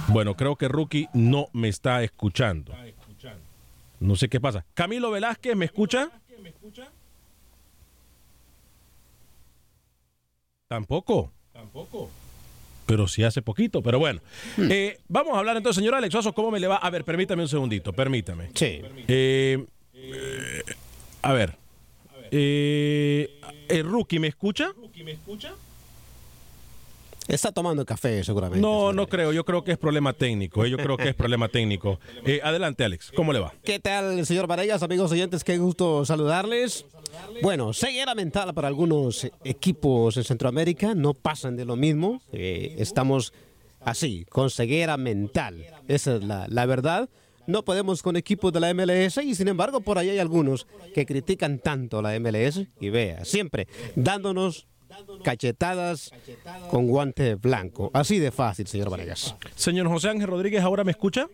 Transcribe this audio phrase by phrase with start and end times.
[0.09, 2.73] Bueno, creo que Rookie no me está escuchando.
[4.01, 4.65] No sé qué pasa.
[4.75, 6.11] Camilo Velázquez, ¿me escucha?
[10.69, 11.33] Tampoco.
[11.53, 12.11] Tampoco.
[12.87, 14.21] Pero sí hace poquito, pero bueno.
[14.59, 16.77] Eh, vamos a hablar entonces, señor Alex Oso, ¿cómo me le va?
[16.77, 18.51] A ver, permítame un segundito, permítame.
[18.55, 18.83] Sí.
[19.09, 20.63] Eh, eh,
[21.23, 21.57] a ver.
[22.31, 24.73] Eh, ¿El rookie me escucha?
[27.29, 28.61] Está tomando café, seguramente.
[28.67, 29.33] No, no creo.
[29.33, 30.65] Yo creo que es problema técnico.
[30.65, 32.01] eh, Yo creo que es problema técnico.
[32.25, 33.13] Eh, adelante, Alex.
[33.15, 33.53] ¿Cómo le va?
[33.63, 35.45] ¿Qué tal, señor Varellas, amigos oyentes?
[35.45, 36.87] Qué gusto saludarles.
[37.43, 40.95] Bueno, ceguera mental para algunos equipos en Centroamérica.
[40.95, 42.23] No pasan de lo mismo.
[42.33, 43.33] Eh, estamos
[43.83, 45.65] así, con ceguera mental.
[45.87, 47.11] Esa es la, la verdad.
[47.47, 51.07] No podemos con equipos de la MLS y sin embargo por ahí hay algunos que
[51.07, 54.67] critican tanto la MLS y vea, siempre dándonos
[55.23, 56.11] cachetadas
[56.71, 57.91] con guante blanco.
[57.95, 59.35] Así de fácil, señor Vanegas.
[59.55, 61.29] Señor José Ángel Rodríguez, ¿ahora me escucha?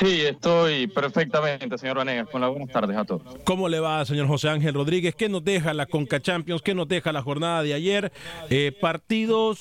[0.00, 2.28] Sí, estoy perfectamente, señor Vanegas.
[2.30, 3.22] Con las buenas tardes a todos.
[3.44, 5.14] ¿Cómo le va, señor José Ángel Rodríguez?
[5.14, 6.62] ¿Qué nos deja la Conca Champions?
[6.62, 8.10] ¿Qué nos deja la jornada de ayer?
[8.48, 9.60] Eh, partidos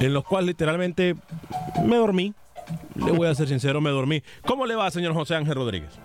[0.00, 1.16] en los cuales literalmente
[1.86, 2.34] me dormí.
[2.96, 4.22] Le voy a ser sincero, me dormí.
[4.46, 5.98] ¿Cómo le va, señor José Ángel Rodríguez?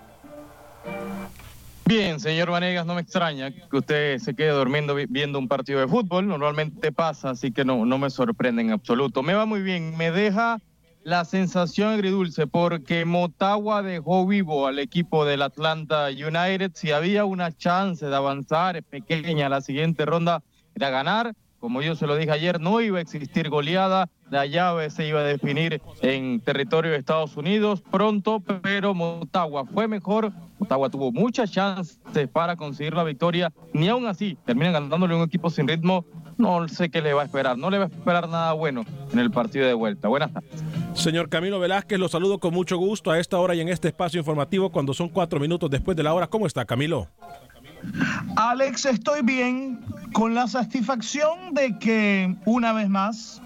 [1.88, 5.88] Bien, señor Vanegas, no me extraña que usted se quede durmiendo viendo un partido de
[5.88, 6.28] fútbol.
[6.28, 9.24] Normalmente pasa, así que no, no me sorprende en absoluto.
[9.24, 10.60] Me va muy bien, me deja
[11.04, 16.72] la sensación agridulce porque Motagua dejó vivo al equipo del Atlanta United.
[16.76, 20.44] Si había una chance de avanzar pequeña a la siguiente ronda,
[20.76, 21.36] era ganar.
[21.68, 24.08] Como yo se lo dije ayer, no iba a existir goleada.
[24.30, 29.90] La llave se iba a definir en territorio de Estados Unidos pronto, pero Motagua fue
[29.90, 30.32] mejor.
[30.60, 32.00] Motagua tuvo muchas chances
[32.32, 33.52] para conseguir la victoria.
[33.74, 36.06] Ni aún así terminan ganándole un equipo sin ritmo.
[36.38, 37.58] No sé qué le va a esperar.
[37.58, 40.08] No le va a esperar nada bueno en el partido de vuelta.
[40.08, 40.64] Buenas tardes.
[40.94, 44.20] Señor Camilo Velázquez, lo saludo con mucho gusto a esta hora y en este espacio
[44.20, 46.28] informativo cuando son cuatro minutos después de la hora.
[46.28, 47.10] ¿Cómo está, Camilo?
[48.36, 49.80] Alex, estoy bien
[50.14, 53.42] con la satisfacción de que una vez más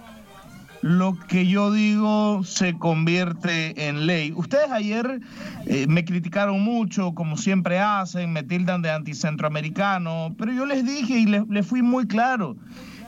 [0.81, 4.33] lo que yo digo se convierte en ley.
[4.35, 5.21] Ustedes ayer
[5.67, 11.19] eh, me criticaron mucho, como siempre hacen, me tildan de anticentroamericano, pero yo les dije
[11.19, 12.57] y les, fui muy claro.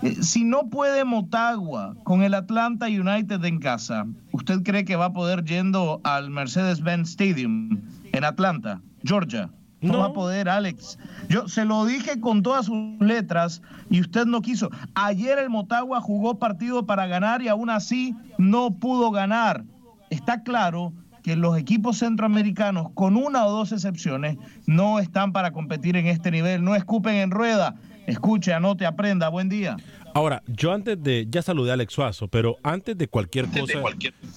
[0.03, 5.05] Eh, si no puede Motagua con el Atlanta United en casa, ¿usted cree que va
[5.05, 7.81] a poder yendo al Mercedes-Benz Stadium
[8.11, 9.49] en Atlanta, Georgia?
[9.83, 10.97] No, va a poder, Alex.
[11.29, 14.69] Yo se lo dije con todas sus letras y usted no quiso.
[14.95, 19.65] Ayer el Motagua jugó partido para ganar y aún así no pudo ganar.
[20.09, 20.93] Está claro
[21.23, 26.31] que los equipos centroamericanos, con una o dos excepciones, no están para competir en este
[26.31, 26.63] nivel.
[26.63, 27.75] No escupen en rueda.
[28.07, 29.29] Escuche, anote, aprenda.
[29.29, 29.77] Buen día.
[30.13, 33.79] Ahora, yo antes de, ya saludé a Alex Suazo, pero antes de cualquier cosa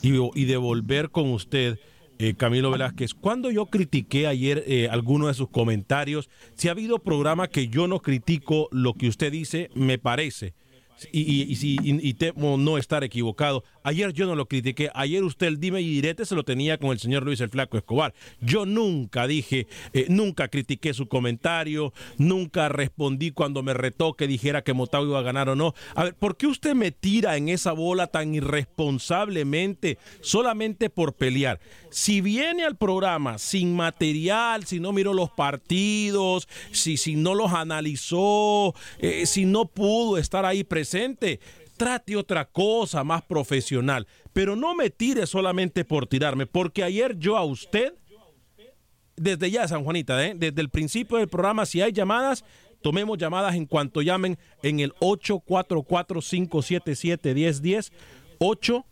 [0.01, 1.79] Y, y de volver con usted,
[2.19, 6.99] eh, Camilo Velázquez, cuando yo critiqué ayer eh, algunos de sus comentarios, si ha habido
[6.99, 10.55] programa que yo no critico lo que usted dice, me parece
[11.13, 13.65] y, y, temo no estar equivocado.
[13.87, 16.91] Ayer yo no lo critiqué, ayer usted el dime y direte se lo tenía con
[16.91, 18.15] el señor Luis el Flaco Escobar.
[18.41, 24.65] Yo nunca dije, eh, nunca critiqué su comentario, nunca respondí cuando me retó que dijera
[24.65, 25.73] que Motagua iba a ganar o no.
[25.95, 31.61] A ver, ¿por qué usted me tira en esa bola tan irresponsablemente solamente por pelear?
[31.89, 37.53] Si viene al programa sin material, si no miró los partidos, si, si no los
[37.53, 41.39] analizó, eh, si no pudo estar ahí presente,
[41.77, 47.37] trate otra cosa más profesional, pero no me tire solamente por tirarme, porque ayer yo
[47.37, 47.93] a usted,
[49.17, 50.33] desde ya San Juanita, ¿eh?
[50.37, 52.45] desde el principio del programa, si hay llamadas,
[52.83, 57.93] tomemos llamadas en cuanto llamen en el 844-577-1010,
[58.39, 58.85] 8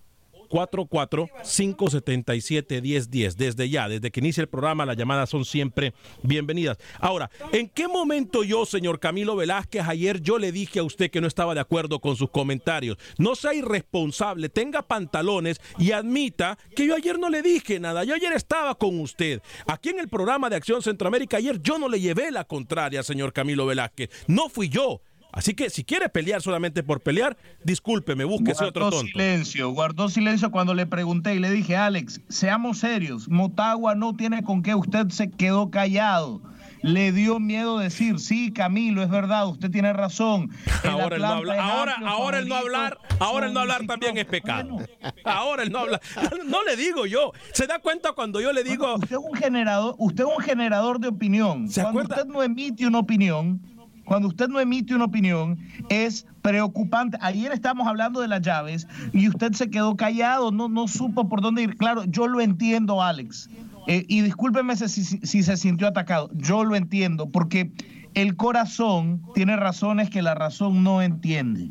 [0.54, 3.34] 44-577-1010.
[3.34, 5.92] Desde ya, desde que inicia el programa, las llamadas son siempre
[6.22, 6.78] bienvenidas.
[7.00, 11.20] Ahora, ¿en qué momento yo, señor Camilo Velázquez, ayer yo le dije a usted que
[11.20, 12.98] no estaba de acuerdo con sus comentarios?
[13.18, 18.04] No sea irresponsable, tenga pantalones y admita que yo ayer no le dije nada.
[18.04, 19.42] Yo ayer estaba con usted.
[19.66, 23.32] Aquí en el programa de Acción Centroamérica, ayer yo no le llevé la contraria, señor
[23.32, 24.08] Camilo Velázquez.
[24.28, 25.00] No fui yo.
[25.34, 29.06] Así que si quiere pelear solamente por pelear, discúlpeme, búsquese otro tonto.
[29.08, 34.44] silencio, guardó silencio cuando le pregunté y le dije, Alex, seamos serios, Motagua no tiene
[34.44, 36.40] con qué, usted se quedó callado.
[36.82, 40.50] Le dio miedo decir, sí, Camilo, es verdad, usted tiene razón.
[40.84, 44.26] Ahora el no hablar, ahora, ahora el no hablar, ahora el no hablar también es
[44.26, 44.76] pecado.
[45.24, 46.02] Ahora el no hablar,
[46.46, 47.32] no, le digo yo.
[47.54, 48.96] ¿Se da cuenta cuando yo le digo?
[48.96, 51.68] usted es un generador, usted es un generador de opinión.
[51.72, 53.62] cuando usted no emite una opinión,
[54.04, 55.58] cuando usted no emite una opinión,
[55.88, 57.16] es preocupante.
[57.20, 61.40] Ayer estábamos hablando de las llaves y usted se quedó callado, no, no supo por
[61.40, 61.76] dónde ir.
[61.76, 63.48] Claro, yo lo entiendo, Alex.
[63.86, 66.30] Eh, y discúlpeme si, si, se sintió atacado.
[66.34, 67.72] Yo lo entiendo, porque
[68.14, 71.70] el corazón tiene razones que la razón no entiende.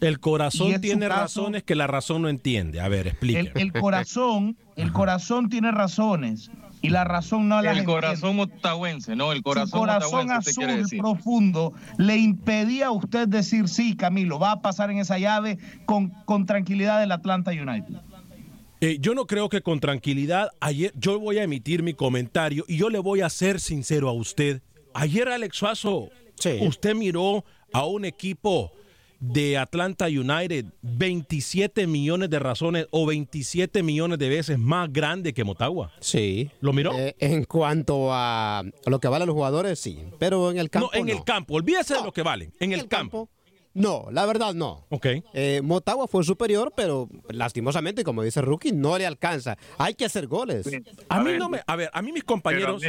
[0.00, 2.80] El corazón tiene razones que la razón no entiende.
[2.80, 3.52] A ver, explíqueme.
[3.54, 6.50] El, el corazón, el corazón tiene razones
[6.82, 12.16] y la razón no la El corazón motahuense, no, el corazón, corazón azul profundo le
[12.16, 17.02] impedía a usted decir sí, Camilo, va a pasar en esa llave con, con tranquilidad
[17.02, 17.94] el Atlanta United.
[18.80, 22.78] Eh, yo no creo que con tranquilidad, ayer yo voy a emitir mi comentario y
[22.78, 24.60] yo le voy a ser sincero a usted.
[24.92, 26.10] Ayer Alex Suazo,
[26.62, 28.72] usted miró a un equipo
[29.22, 35.44] de Atlanta United 27 millones de razones o 27 millones de veces más grande que
[35.44, 35.92] Motagua.
[36.00, 36.50] Sí.
[36.60, 36.92] ¿Lo miró?
[36.98, 40.00] Eh, en cuanto a lo que valen los jugadores, sí.
[40.18, 40.90] Pero en el campo.
[40.92, 41.54] No, en el campo.
[41.54, 42.52] Olvídese de lo que valen.
[42.58, 43.30] En, el, campo.
[43.74, 44.86] No, la verdad no.
[44.90, 45.06] Ok.
[45.34, 49.56] Eh, Motagua fue superior, pero lastimosamente, como dice Rookie, no le alcanza.
[49.78, 50.68] Hay que hacer goles.
[51.08, 51.60] A, mí no me.
[51.68, 52.82] A ver, a mí mis compañeros.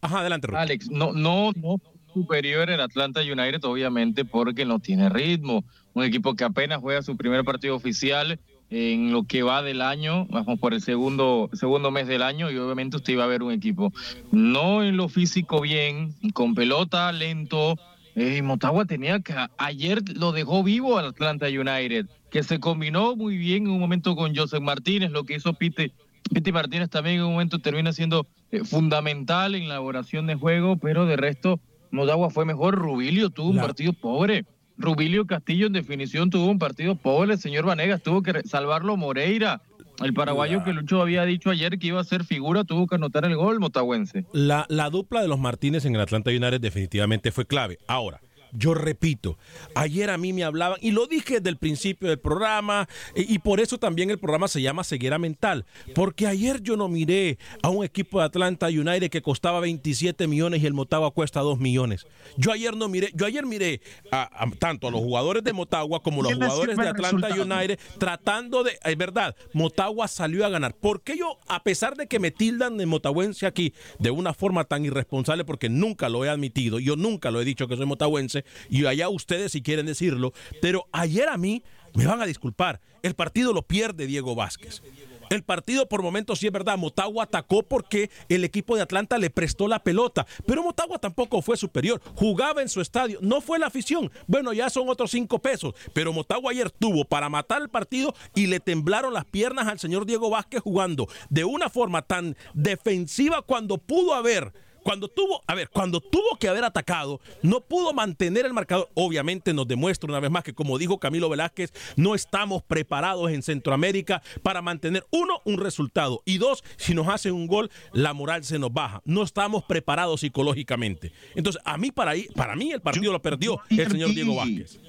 [0.00, 0.62] Ajá, adelante, Rookie.
[0.62, 1.80] Alex, no, no, no
[2.12, 5.64] superior el Atlanta United, obviamente, porque no tiene ritmo.
[5.94, 8.38] Un equipo que apenas juega su primer partido oficial
[8.70, 12.56] en lo que va del año, vamos por el segundo, segundo mes del año y
[12.56, 13.92] obviamente usted iba a ver un equipo
[14.30, 17.76] no en lo físico bien, con pelota lento.
[18.14, 23.36] Eh, Motagua tenía que ayer lo dejó vivo al Atlanta United, que se combinó muy
[23.36, 25.92] bien en un momento con Joseph Martínez, lo que hizo Pete,
[26.32, 30.76] Pete Martínez también en un momento termina siendo eh, fundamental en la elaboración de juego,
[30.76, 34.44] pero de resto Motagua fue mejor, Rubilio tuvo un partido pobre.
[34.78, 39.60] Rubilio Castillo en definición tuvo un partido pobre, el señor Vanegas tuvo que salvarlo Moreira.
[40.02, 43.26] El paraguayo que Lucho había dicho ayer que iba a ser figura tuvo que anotar
[43.26, 44.24] el gol motahuense.
[44.32, 47.78] La, la dupla de los Martínez en el Atlanta United definitivamente fue clave.
[47.86, 49.38] Ahora, yo repito,
[49.74, 53.60] ayer a mí me hablaban, y lo dije desde el principio del programa, y, por
[53.60, 55.64] eso también el programa se llama Ceguera Mental,
[55.94, 60.62] porque ayer yo no miré a un equipo de Atlanta United que costaba 27 millones
[60.62, 62.06] y el Motagua cuesta 2 millones.
[62.36, 63.80] Yo ayer no miré, yo ayer miré
[64.10, 64.28] a,
[64.58, 68.96] tanto a los jugadores de Motagua como los jugadores de Atlanta United tratando de, es
[68.96, 70.74] verdad, Motagua salió a ganar.
[70.74, 74.64] ¿Por qué yo, a pesar de que me tildan de motahuense aquí de una forma
[74.64, 78.39] tan irresponsable, porque nunca lo he admitido, yo nunca lo he dicho que soy motahuense,
[78.68, 81.62] y allá ustedes si quieren decirlo, pero ayer a mí
[81.94, 84.82] me van a disculpar, el partido lo pierde Diego Vázquez.
[85.30, 89.30] El partido por momentos sí es verdad, Motagua atacó porque el equipo de Atlanta le
[89.30, 93.68] prestó la pelota, pero Motagua tampoco fue superior, jugaba en su estadio, no fue la
[93.68, 98.12] afición, bueno ya son otros cinco pesos, pero Motagua ayer tuvo para matar el partido
[98.34, 103.42] y le temblaron las piernas al señor Diego Vázquez jugando de una forma tan defensiva
[103.42, 104.52] cuando pudo haber
[104.90, 108.88] cuando tuvo, a ver, cuando tuvo que haber atacado, no pudo mantener el marcador.
[108.94, 113.44] Obviamente nos demuestra una vez más que, como dijo Camilo Velázquez, no estamos preparados en
[113.44, 118.42] Centroamérica para mantener, uno, un resultado y dos, si nos hacen un gol, la moral
[118.42, 119.00] se nos baja.
[119.04, 121.12] No estamos preparados psicológicamente.
[121.36, 124.80] Entonces, a mí, para, ahí, para mí, el partido lo perdió el señor Diego Vázquez.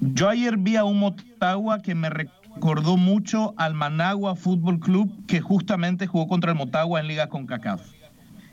[0.00, 5.40] Yo ayer vi a un Motagua que me recordó mucho al Managua Fútbol Club que
[5.40, 7.82] justamente jugó contra el Motagua en Liga con CACAF.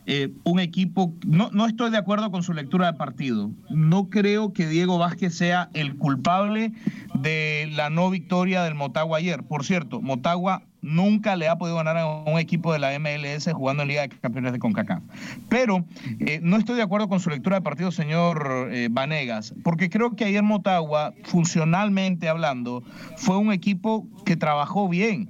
[0.08, 3.52] Eh, un equipo, no, no estoy de acuerdo con su lectura del partido.
[3.70, 6.74] No creo que Diego Vázquez sea el culpable
[7.14, 9.44] de la no victoria del Motagua ayer.
[9.44, 13.84] Por cierto, Motagua nunca le ha podido ganar a un equipo de la MLS jugando
[13.84, 15.04] en Liga de Campeones de CONCACAF.
[15.50, 15.86] Pero
[16.20, 20.16] eh, no estoy de acuerdo con su lectura del partido, señor eh, Vanegas, porque creo
[20.16, 22.84] que ayer Motagua, funcionalmente hablando,
[23.18, 25.30] fue un equipo que trabajó bien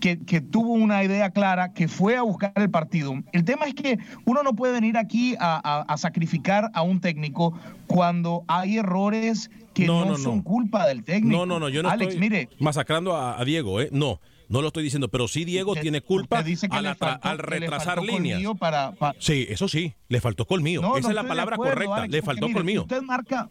[0.00, 3.14] que, tuvo una idea clara, que fue a buscar el partido.
[3.32, 8.44] El tema es que uno no puede venir aquí a, sacrificar a un técnico cuando
[8.48, 11.36] hay errores que no, son culpa del técnico.
[11.36, 13.88] No, no, no, yo no estoy mire, masacrando a, Diego, ¿eh?
[13.92, 14.20] No.
[14.48, 18.40] No lo estoy diciendo, pero sí Diego tiene culpa al, retrasar líneas.
[18.58, 20.96] Para, Sí, eso sí, le faltó colmillo.
[20.96, 22.82] Esa es la palabra correcta, le faltó colmillo.
[22.82, 23.48] Usted marca,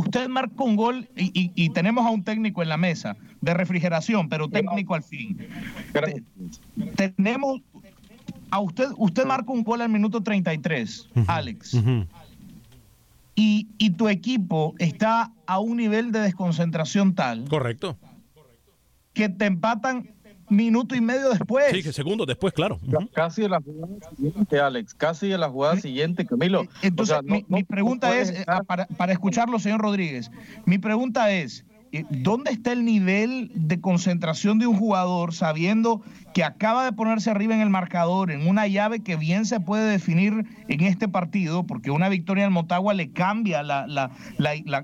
[0.00, 4.48] usted marca un gol y, tenemos a un técnico en la mesa de refrigeración, pero
[4.48, 5.38] técnico al fin.
[6.96, 7.60] tenemos
[8.50, 11.76] a usted, usted marca un gol al minuto 33, Alex.
[13.34, 17.48] y, y tu equipo está a un nivel de desconcentración tal.
[17.48, 17.96] Correcto.
[19.12, 20.10] Que te empatan
[20.50, 21.66] minuto y medio después.
[21.70, 22.78] Sí, que segundos después, claro.
[23.12, 26.66] Casi en la jugada siguiente, Alex, casi en la jugada siguiente, Camilo.
[26.82, 27.16] Entonces,
[27.48, 30.30] mi, pregunta es, eh, para, para escucharlo, señor Rodríguez,
[30.66, 36.02] mi pregunta es, eh, ¿dónde está el nivel de concentración de un jugador sabiendo
[36.32, 39.90] que acaba de ponerse arriba en el marcador en una llave que bien se puede
[39.90, 43.62] definir en este partido, porque una victoria en Motagua le cambia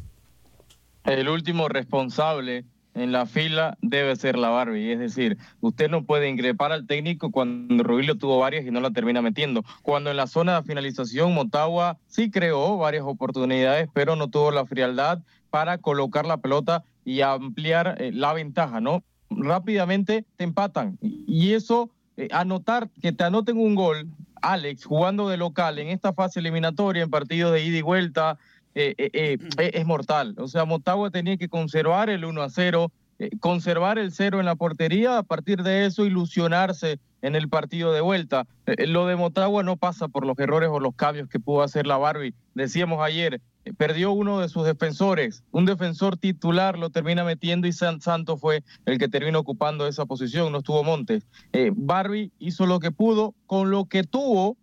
[1.04, 2.64] El último responsable
[2.94, 4.92] en la fila debe ser la Barbie.
[4.92, 8.92] Es decir, usted no puede increpar al técnico cuando Rubilio tuvo varias y no la
[8.92, 9.64] termina metiendo.
[9.82, 14.64] Cuando en la zona de finalización Motagua sí creó varias oportunidades, pero no tuvo la
[14.64, 19.04] frialdad para colocar la pelota y ampliar eh, la ventaja, ¿no?
[19.30, 20.98] Rápidamente te empatan.
[21.00, 24.08] Y eso, eh, anotar, que te anoten un gol,
[24.42, 28.38] Alex, jugando de local en esta fase eliminatoria, en partidos de ida y vuelta,
[28.74, 30.34] eh, es mortal.
[30.38, 32.90] O sea, Motagua tenía que conservar el 1 a 0,
[33.38, 38.00] conservar el 0 en la portería, a partir de eso ilusionarse en el partido de
[38.00, 38.46] vuelta.
[38.66, 41.96] lo de Motagua no pasa por los errores o los cambios que pudo hacer la
[41.96, 42.34] Barbie.
[42.54, 43.40] Decíamos ayer,
[43.72, 48.62] perdió uno de sus defensores, un defensor titular lo termina metiendo y San Santos fue
[48.84, 51.26] el que terminó ocupando esa posición, no estuvo Montes.
[51.52, 54.56] Eh, Barbie hizo lo que pudo con lo que tuvo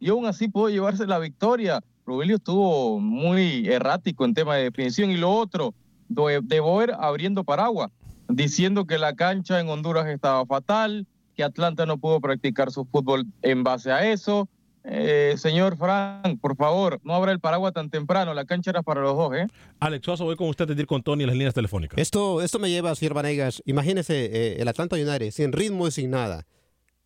[0.00, 1.82] y aún así pudo llevarse la victoria.
[2.06, 5.74] Rubelio estuvo muy errático en tema de definición y lo otro,
[6.08, 7.90] de Boer abriendo paraguas,
[8.28, 13.26] diciendo que la cancha en Honduras estaba fatal, que Atlanta no pudo practicar su fútbol
[13.42, 14.48] en base a eso,
[14.84, 18.34] eh, señor Frank, por favor, no abra el paraguas tan temprano.
[18.34, 19.46] La cancha era para los dos, ¿eh?
[19.80, 21.98] Alex Sosa, voy con usted a decir con Tony en las líneas telefónicas.
[21.98, 23.62] Esto, esto me lleva a Sierra Vanegas.
[23.64, 26.46] Imagínese eh, el Atlanta United sin ritmo y sin nada.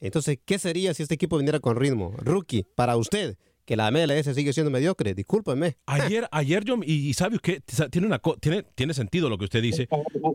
[0.01, 2.15] Entonces, ¿qué sería si este equipo viniera con ritmo?
[2.19, 3.37] Rookie, para usted,
[3.69, 5.13] que la MLS sigue siendo mediocre.
[5.15, 5.77] Discúlpeme.
[5.87, 9.89] Ayer, ayer yo, y, sabe que tiene, una, tiene, tiene sentido lo que usted dice,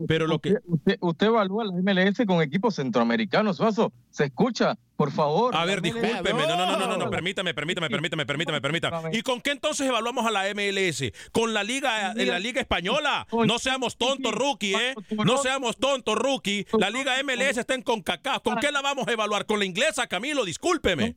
[0.06, 0.54] pero lo que...
[1.00, 3.92] Usted, evalúa la MLS con equipos centroamericanos, Suazo.
[4.10, 4.78] ¿Se escucha?
[4.96, 5.56] Por favor.
[5.56, 6.46] A ver, discúlpeme.
[6.46, 9.10] No, no, no, no, no, permítame, permítame, permítame, permítame, permítame.
[9.12, 11.12] ¿Y con qué entonces evaluamos a la MLS?
[11.32, 13.26] ¿Con la Liga, la Liga Española?
[13.46, 14.94] No seamos tontos, rookie, ¿eh?
[15.24, 16.66] No seamos tontos, rookie.
[16.78, 18.42] La Liga MLS está en CONCACAF.
[18.42, 19.46] ¿Con qué la vamos a evaluar?
[19.46, 20.44] ¿Con la inglesa, Camilo?
[20.44, 21.16] Discúlpeme.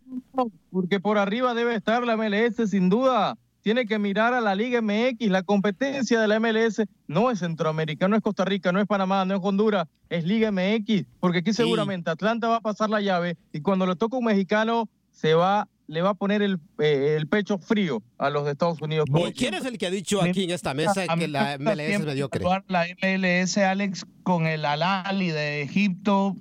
[0.71, 3.37] Porque por arriba debe estar la MLS, sin duda
[3.67, 5.29] tiene que mirar a la Liga MX.
[5.29, 9.25] La competencia de la MLS no es Centroamérica, no es Costa Rica, no es Panamá,
[9.25, 13.35] no es Honduras, es Liga MX, porque aquí seguramente Atlanta va a pasar la llave
[13.51, 17.57] y cuando le toca un mexicano se va le va a poner el, eh, pecho
[17.57, 19.05] frío a los de Estados Unidos.
[19.35, 22.45] ¿Quién es el que ha dicho aquí en esta mesa que la MLS es mediocre?
[22.69, 26.37] La MLS, Alex, con el Alali de Egipto,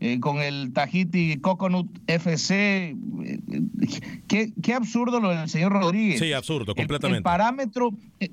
[0.00, 2.94] eh, con el Tahiti Coconut FC.
[3.24, 6.20] Eh, qué, absurdo lo del señor Rodríguez.
[6.20, 7.18] Sí, absurdo, completamente.
[7.18, 8.30] El, parámetro, eh,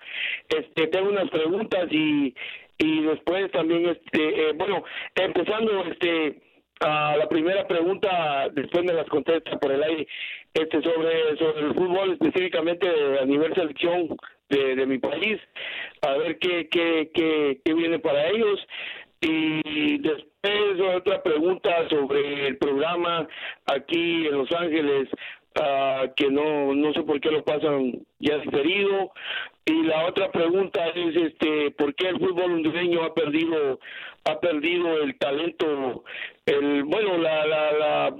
[0.50, 2.34] este tengo unas preguntas y
[2.78, 4.84] y después también este eh, bueno
[5.16, 6.42] empezando este
[6.80, 10.08] a la primera pregunta después me las contesta por el aire
[10.54, 12.88] este sobre sobre el fútbol específicamente
[13.22, 14.18] a nivel selección
[14.50, 15.40] de, de mi país
[16.02, 18.60] a ver qué qué qué, qué viene para ellos
[19.22, 20.31] y después
[21.02, 23.28] otra pregunta sobre el programa
[23.66, 25.10] aquí en Los Ángeles,
[25.60, 29.12] ah, que no, no sé por qué lo pasan ya diferido.
[29.66, 33.80] Y la otra pregunta es, este, ¿por qué el fútbol hondureño ha perdido,
[34.26, 36.04] ha perdido el talento,
[36.46, 38.16] el, bueno, la, la, la,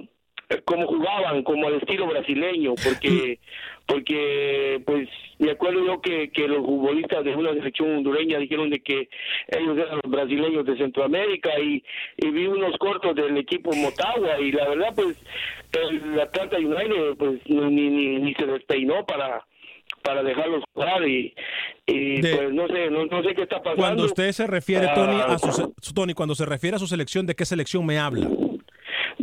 [0.64, 3.38] como jugaban, como al estilo brasileño, porque
[3.86, 8.80] porque pues me acuerdo yo que, que los futbolistas de una selección hondureña dijeron de
[8.80, 9.08] que
[9.48, 11.82] ellos eran los brasileños de Centroamérica y,
[12.18, 15.16] y vi unos cortos del equipo Motagua y la verdad pues
[15.72, 19.44] el Atlanta United pues ni, ni, ni se despeinó para
[20.02, 21.34] para dejarlos jugar y,
[21.86, 24.86] y De- pues no sé no, no sé qué está pasando Cuando usted se refiere,
[24.94, 27.84] Tony, Ah, a su, se- Tony, cuando se refiere a su selección, ¿de qué selección
[27.84, 28.28] me habla?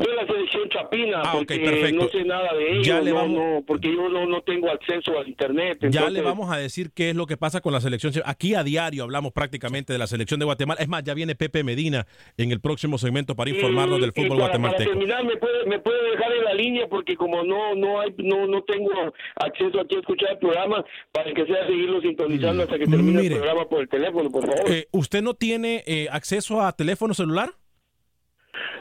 [0.08, 2.04] De la selección chapina Ah, porque perfecto.
[2.04, 4.70] no sé nada de ellos Ya le no, vamos- no, porque yo no, no tengo
[4.72, 7.74] acceso al internet Ya entonces- le vamos a decir qué es lo que pasa con
[7.74, 8.14] la selección.
[8.26, 10.80] Aquí a diario hablamos prácticamente de la selección de Guatemala.
[10.82, 12.08] Es más, ya viene Pepe Medina
[12.38, 14.90] en el próximo segmento para informarnos del Y- y fútbol para, para guatemalteco.
[14.92, 18.48] terminar, ¿me puede, me puede dejar en la línea porque como no no hay no
[18.48, 18.92] no tengo
[19.36, 23.22] acceso aquí a escuchar el programa para que sea seguirlo sintonizando hasta que termine Mm,
[23.22, 23.36] Mire.
[23.36, 24.72] el programa por el teléfono, por favor.
[24.72, 27.52] Eh, ¿Usted no tiene eh, acceso a teléfono celular?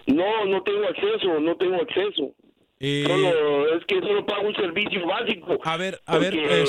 [0.06, 2.32] No, no tengo acceso, no tengo acceso.
[2.80, 5.58] Eh, Solo, es que solo pago un servicio básico.
[5.64, 6.64] A ver, a ver, Porque, eh,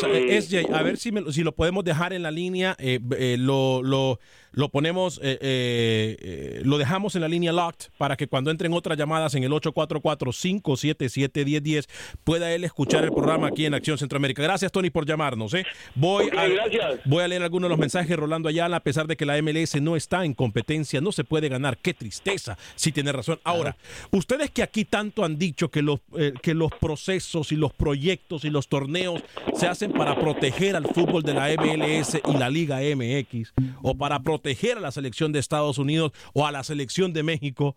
[0.54, 3.36] eh, a ver si, me lo- si lo podemos dejar en la línea, eh, eh,
[3.38, 4.20] lo, lo,
[4.52, 9.44] lo ponemos, lo dejamos en la línea locked para que cuando entren otras llamadas en
[9.44, 11.88] el 844-577-1010
[12.24, 14.42] pueda él escuchar el programa aquí en Acción Centroamérica.
[14.42, 15.54] Gracias, Tony, por llamarnos.
[15.54, 15.66] ¿eh?
[15.96, 17.00] Voy, a, gracias.
[17.06, 19.80] voy a leer algunos de los mensajes, Rolando Ayala, a pesar de que la MLS
[19.82, 21.78] no está en competencia, no se puede ganar.
[21.78, 23.40] Qué tristeza, si tiene razón.
[23.44, 23.78] Ahora,
[24.12, 28.46] ustedes que aquí tanto han dicho que los, eh, que los procesos y los proyectos
[28.46, 29.22] y los torneos
[29.56, 34.22] se hacen para proteger al fútbol de la MLS y la Liga MX, o para
[34.22, 37.76] proteger a la selección de Estados Unidos o a la selección de México,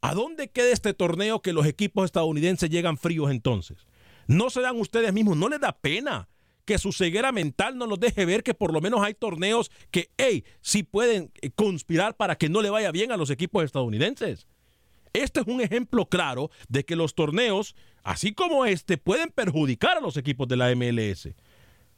[0.00, 3.86] ¿a dónde queda este torneo que los equipos estadounidenses llegan fríos entonces?
[4.26, 5.36] ¿No se dan ustedes mismos?
[5.36, 6.28] ¿No les da pena?
[6.70, 10.10] que su ceguera mental no los deje ver que por lo menos hay torneos que,
[10.18, 14.46] hey, sí pueden eh, conspirar para que no le vaya bien a los equipos estadounidenses.
[15.12, 20.00] Este es un ejemplo claro de que los torneos, así como este, pueden perjudicar a
[20.00, 21.28] los equipos de la MLS.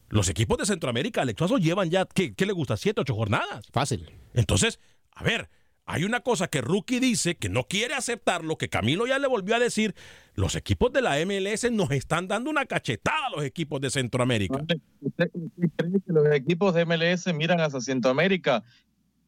[0.08, 2.76] Los equipos de Centroamérica, Alex Suazo, llevan ya, ¿qué, qué le gusta?
[2.76, 3.66] ¿Siete, ocho jornadas?
[3.72, 4.10] Fácil.
[4.34, 4.78] Entonces,
[5.12, 5.48] a ver,
[5.84, 9.56] hay una cosa que Rookie dice que no quiere aceptarlo, que Camilo ya le volvió
[9.56, 9.94] a decir.
[10.34, 14.58] Los equipos de la MLS nos están dando una cachetada a los equipos de Centroamérica.
[14.58, 15.30] ¿Usted, usted
[15.76, 18.62] cree que los equipos de MLS miran hacia Centroamérica?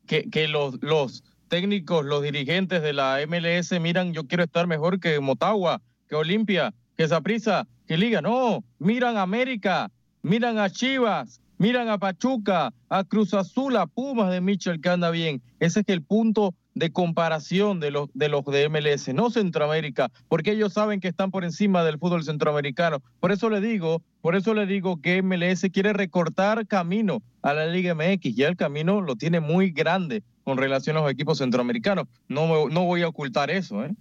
[0.07, 4.99] Que, que los, los técnicos, los dirigentes de la MLS miran, yo quiero estar mejor
[4.99, 8.21] que Motagua, que Olimpia, que Saprissa, que Liga.
[8.21, 9.89] No, miran a América,
[10.23, 15.11] miran a Chivas, miran a Pachuca, a Cruz Azul, a Pumas de Mitchell, que anda
[15.11, 15.41] bien.
[15.61, 20.53] Ese es el punto de comparación de los, de los de MLS, no Centroamérica, porque
[20.53, 23.03] ellos saben que están por encima del fútbol centroamericano.
[23.21, 27.67] Por eso le digo, por eso le digo que MLS quiere recortar camino a la
[27.67, 28.35] Liga MX.
[28.35, 32.07] Ya el camino lo tiene muy grande con relación a los equipos centroamericanos.
[32.29, 33.95] No, no voy a ocultar eso, ¿eh?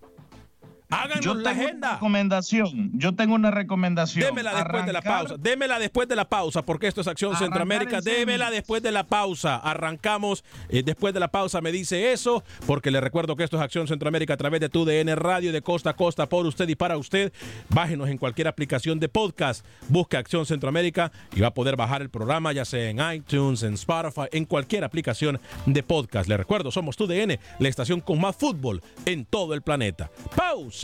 [0.90, 1.94] Háganos Yo la tengo una agenda.
[1.94, 2.92] recomendación.
[2.96, 4.26] Yo tengo una recomendación.
[4.26, 5.36] Démela después de la pausa.
[5.38, 8.02] Démela después de la pausa, porque esto es Acción Arrancar Centroamérica.
[8.02, 9.58] Démela después de la pausa.
[9.58, 11.62] Arrancamos eh, después de la pausa.
[11.62, 14.84] Me dice eso, porque le recuerdo que esto es Acción Centroamérica a través de tu
[14.84, 17.32] DN Radio de costa a costa por usted y para usted.
[17.70, 19.64] Bájenos en cualquier aplicación de podcast.
[19.90, 23.76] Busque Acción Centroamérica y va a poder bajar el programa, ya sea en iTunes, en
[23.76, 26.28] Spotify, en cualquier aplicación de podcast.
[26.28, 30.10] Le recuerdo, somos tu DN, la estación con más fútbol en todo el planeta.
[30.36, 30.79] Pausa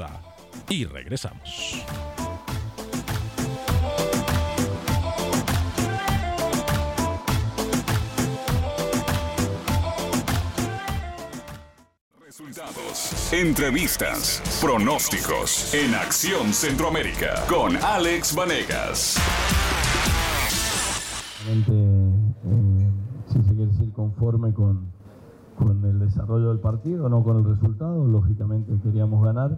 [0.69, 1.86] y regresamos.
[12.25, 19.17] Resultados, entrevistas, pronósticos en Acción Centroamérica con Alex Vanegas.
[21.47, 22.89] Eh,
[23.27, 24.91] si se quiere decir conforme con,
[25.58, 29.58] con el desarrollo del partido, no con el resultado, lógicamente queríamos ganar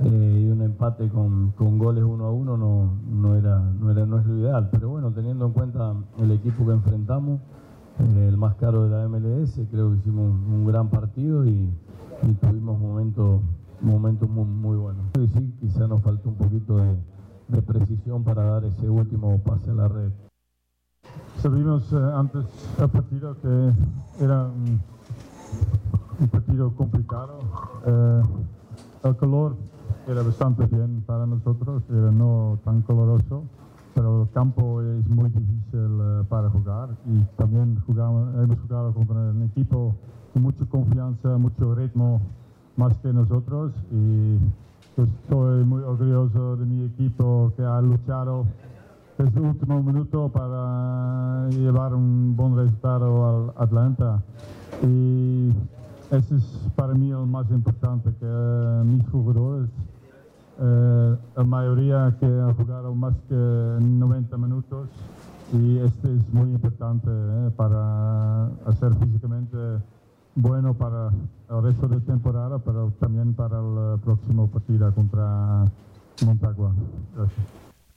[0.00, 4.06] eh, y un empate con, con goles uno a uno no, no, era, no, era,
[4.06, 7.40] no es lo ideal, pero bueno, teniendo en cuenta el equipo que enfrentamos,
[7.98, 11.68] eh, el más caro de la MLS, creo que hicimos un gran partido y,
[12.22, 13.40] y tuvimos momentos,
[13.80, 15.04] momentos muy, muy buenos.
[15.18, 16.96] Y sí, quizá nos faltó un poquito de,
[17.48, 20.12] de precisión para dar ese último pase a la red.
[21.38, 22.44] Sabíamos eh, antes
[22.78, 23.72] del partido que
[24.24, 24.80] era un,
[26.20, 27.40] un partido complicado.
[27.84, 28.22] Eh,
[29.04, 29.56] el color
[30.08, 33.44] era bastante bien para nosotros, era no tan coloroso,
[33.94, 39.16] pero el campo es muy difícil eh, para jugar y también jugamos, hemos jugado contra
[39.16, 39.94] un equipo
[40.32, 42.22] con mucha confianza, mucho ritmo,
[42.76, 44.38] más que nosotros y
[44.96, 48.46] pues, estoy muy orgulloso de mi equipo que ha luchado
[49.18, 54.22] desde el último minuto para llevar un buen resultado al Atlanta.
[54.82, 55.50] Y
[56.10, 56.44] ese es
[56.76, 59.68] para mí el más importante, que mis jugadores,
[60.60, 64.88] eh, la mayoría que han jugado más que 90 minutos,
[65.52, 69.56] y este es muy importante eh, para hacer físicamente
[70.34, 71.10] bueno para
[71.50, 75.64] el resto de temporada, pero también para el próximo partido contra
[76.24, 76.72] Montagua.
[77.16, 77.38] Gracias.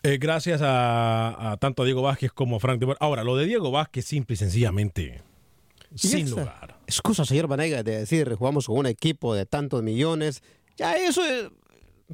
[0.04, 2.96] Eh, gracias a, a tanto a Diego Vázquez como a Frank de.
[3.00, 5.22] Ahora, lo de Diego Vázquez, simple y sencillamente,
[5.94, 6.78] sin esa lugar.
[6.88, 10.42] Excusa, señor Vanega, de decir jugamos con un equipo de tantos millones.
[10.78, 11.52] Ya eso es-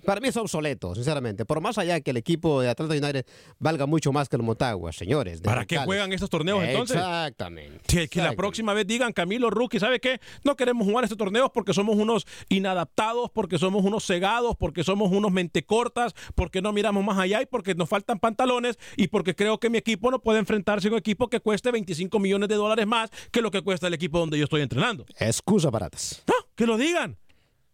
[0.05, 1.45] para mí es obsoleto, sinceramente.
[1.45, 3.25] Por más allá que el equipo de Atlanta United
[3.59, 5.41] valga mucho más que el Motagua, señores.
[5.41, 6.97] ¿Para qué juegan estos torneos entonces?
[6.97, 7.79] Exactamente.
[7.87, 10.19] Que, que la próxima vez digan, Camilo Rookie, ¿sabe qué?
[10.43, 15.11] No queremos jugar estos torneos porque somos unos inadaptados, porque somos unos cegados, porque somos
[15.11, 19.59] unos mentecortas, porque no miramos más allá y porque nos faltan pantalones y porque creo
[19.59, 22.87] que mi equipo no puede enfrentarse a un equipo que cueste 25 millones de dólares
[22.87, 25.05] más que lo que cuesta el equipo donde yo estoy entrenando.
[25.19, 26.23] Excusa baratas.
[26.27, 27.17] No, que lo digan.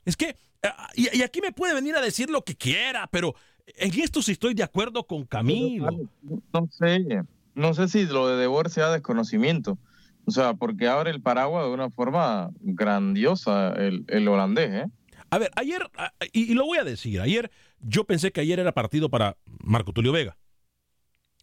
[0.06, 3.36] Es que, ah, y, y aquí me puede venir a decir lo que quiera, pero
[3.66, 5.90] en esto sí estoy de acuerdo con Camilo.
[6.22, 7.24] No sé,
[7.56, 9.78] no sé si lo de Debor sea desconocimiento.
[10.26, 14.86] O sea, porque abre el paraguas de una forma grandiosa el, el holandés, ¿eh?
[15.30, 18.60] A ver, ayer, ah, y, y lo voy a decir, ayer yo pensé que ayer
[18.60, 20.38] era partido para Marco Tulio Vega.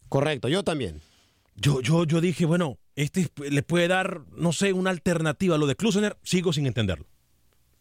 [0.09, 1.01] Correcto, yo también.
[1.55, 5.67] Yo, yo, yo dije, bueno, este le puede dar, no sé, una alternativa a lo
[5.67, 7.05] de Klusener, sigo sin entenderlo.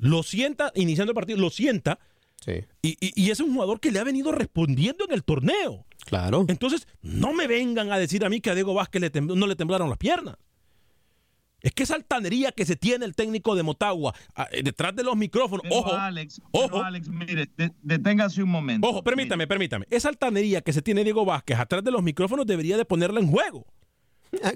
[0.01, 1.99] Lo sienta, iniciando el partido, lo sienta,
[2.45, 2.53] Sí.
[2.83, 5.85] y, y- y es un jugador que le ha venido respondiendo en el torneo.
[6.07, 6.47] Claro.
[6.49, 9.57] Entonces, no me vengan a decir a mí que a Diego Vázquez le no le
[9.57, 10.37] temblaron las piernas.
[11.63, 15.03] Es que esa altanería que se tiene el técnico de Motagua ah, eh, detrás de
[15.03, 16.83] los micrófonos, Pero, ojo, Alex, pero, ojo.
[16.83, 18.89] Alex, mire, de- deténgase un momento.
[18.89, 19.85] Ojo, permítame, permítame.
[19.91, 23.27] Esa altanería que se tiene Diego Vázquez atrás de los micrófonos debería de ponerla en
[23.31, 23.67] juego.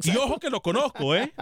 [0.05, 1.33] Y ojo que lo conozco, ¿eh?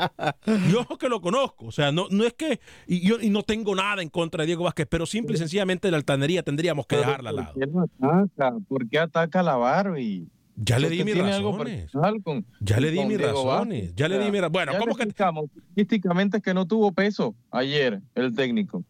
[0.70, 1.66] Y ojo que lo conozco.
[1.66, 2.60] O sea, no, no es que.
[2.86, 5.90] Y yo y no tengo nada en contra de Diego Vázquez, pero simple y sencillamente
[5.90, 7.52] la altanería tendríamos que dejarla al lado.
[7.54, 8.56] ¿Por qué no ataca?
[8.68, 10.28] ¿Por qué ataca a la Barbie?
[10.56, 11.80] Ya le di ¿Usted mis tiene algo razones.
[11.82, 13.80] personal con- Ya le di mis Diego razones.
[13.82, 13.94] Vázquez?
[13.96, 15.08] Ya le di mis Bueno, ya ¿cómo le que.?
[15.08, 18.84] estadísticamente que no tuvo peso ayer el técnico.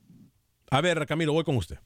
[0.70, 1.78] A ver, Camilo, voy con usted.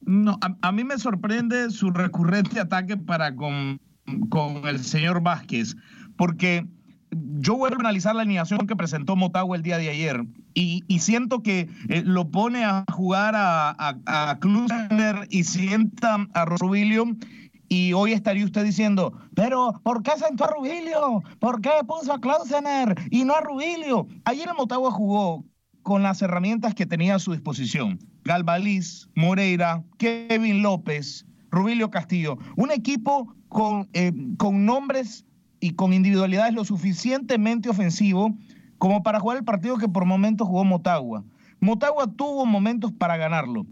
[0.00, 3.80] No, a, a mí me sorprende su recurrente ataque para con,
[4.28, 5.76] con el señor Vázquez,
[6.16, 6.66] porque
[7.12, 11.42] yo vuelvo a analizar la alineación que presentó Motagua el día de ayer y, siento
[11.42, 14.38] que eh, lo pone a jugar a, a,
[15.28, 17.04] y sienta a Rosubilio
[17.68, 21.22] Y hoy estaría usted diciendo, pero ¿por qué sentó a Rubilio?
[21.38, 24.06] ¿Por qué puso a Klausener y no a Rubilio?
[24.24, 25.44] Ayer el Motagua jugó
[25.82, 27.98] con las herramientas que tenía a su disposición.
[28.24, 32.38] Galvaliz, Moreira, Kevin López, Rubilio Castillo.
[32.56, 35.24] Un equipo con, eh, con nombres
[35.60, 38.34] y con individualidades lo suficientemente ofensivo
[38.78, 41.24] como para jugar el partido que por momentos jugó Motagua.
[41.60, 43.66] Motagua tuvo momentos para ganarlo.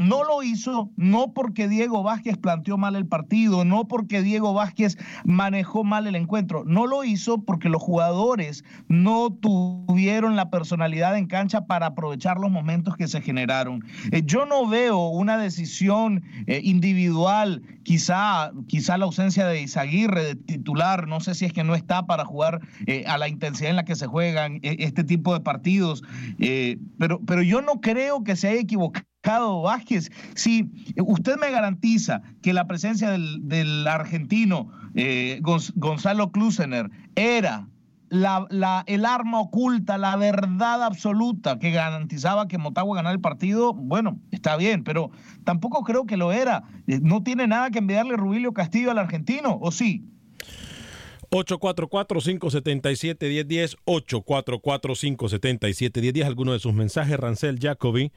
[0.00, 4.96] No lo hizo no porque Diego Vázquez planteó mal el partido, no porque Diego Vázquez
[5.24, 11.26] manejó mal el encuentro, no lo hizo porque los jugadores no tuvieron la personalidad en
[11.26, 13.84] cancha para aprovechar los momentos que se generaron.
[14.12, 20.34] Eh, yo no veo una decisión eh, individual, quizá, quizá la ausencia de Izaguirre, de
[20.36, 23.76] titular, no sé si es que no está para jugar eh, a la intensidad en
[23.76, 26.02] la que se juegan este tipo de partidos,
[26.98, 29.04] pero, pero yo no creo que se haya equivocado
[29.62, 37.68] Vázquez, si usted me garantiza que la presencia del, argentino eh, Gonzalo Klusener era
[38.10, 44.56] el arma oculta, la verdad absoluta que garantizaba que Motagua ganara el partido, bueno, está
[44.56, 45.10] bien, pero
[45.44, 46.62] tampoco creo que lo era.
[46.86, 50.06] Eh, no tiene nada que enviarle Rubilio Castillo al argentino, ¿o sí?
[51.30, 58.10] 844-577-1010, 844-577-1010, alguno de sus mensajes, Rancel Jacobi.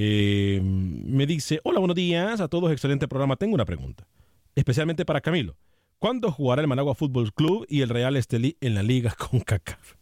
[0.00, 3.34] Eh, me dice, hola, buenos días a todos, excelente programa.
[3.34, 4.06] Tengo una pregunta,
[4.54, 5.56] especialmente para Camilo.
[5.98, 9.94] ¿Cuándo jugará el Managua Fútbol Club y el Real Estelí en la liga con CACAF?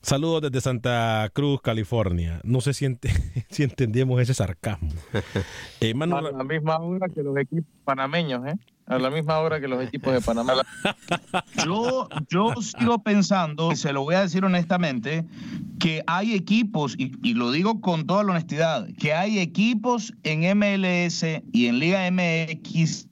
[0.00, 2.40] Saludos desde Santa Cruz, California.
[2.42, 2.86] No sé si,
[3.50, 4.88] si entendemos ese sarcasmo.
[5.82, 8.56] Eh, a la misma hora que los equipos panameños, ¿eh?
[8.86, 10.54] A la misma hora que los equipos de Panamá.
[11.64, 15.24] Yo, yo sigo pensando, y se lo voy a decir honestamente,
[15.78, 20.40] que hay equipos, y, y, lo digo con toda la honestidad, que hay equipos en
[20.58, 23.06] MLS y en Liga MX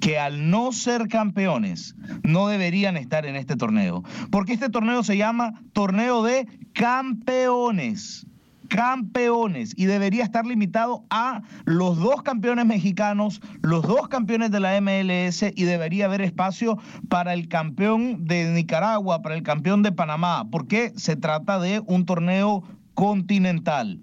[0.00, 4.02] que al no ser campeones no deberían estar en este torneo.
[4.30, 8.26] Porque este torneo se llama Torneo de Campeones
[8.68, 14.80] campeones y debería estar limitado a los dos campeones mexicanos, los dos campeones de la
[14.80, 20.48] MLS y debería haber espacio para el campeón de Nicaragua, para el campeón de Panamá,
[20.50, 22.62] porque se trata de un torneo
[22.94, 24.00] continental.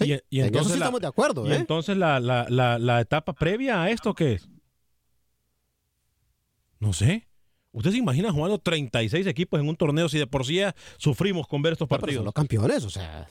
[0.00, 1.46] y, entonces estamos de acuerdo.
[1.46, 1.56] Y ¿eh?
[1.56, 4.48] entonces la, la etapa previa a esto, ¿qué es?
[6.78, 7.26] No sé.
[7.76, 11.46] ¿Usted se imagina jugando 36 equipos en un torneo si de por sí ya sufrimos
[11.46, 12.24] con ver estos partidos?
[12.24, 13.28] los campeones, o sea.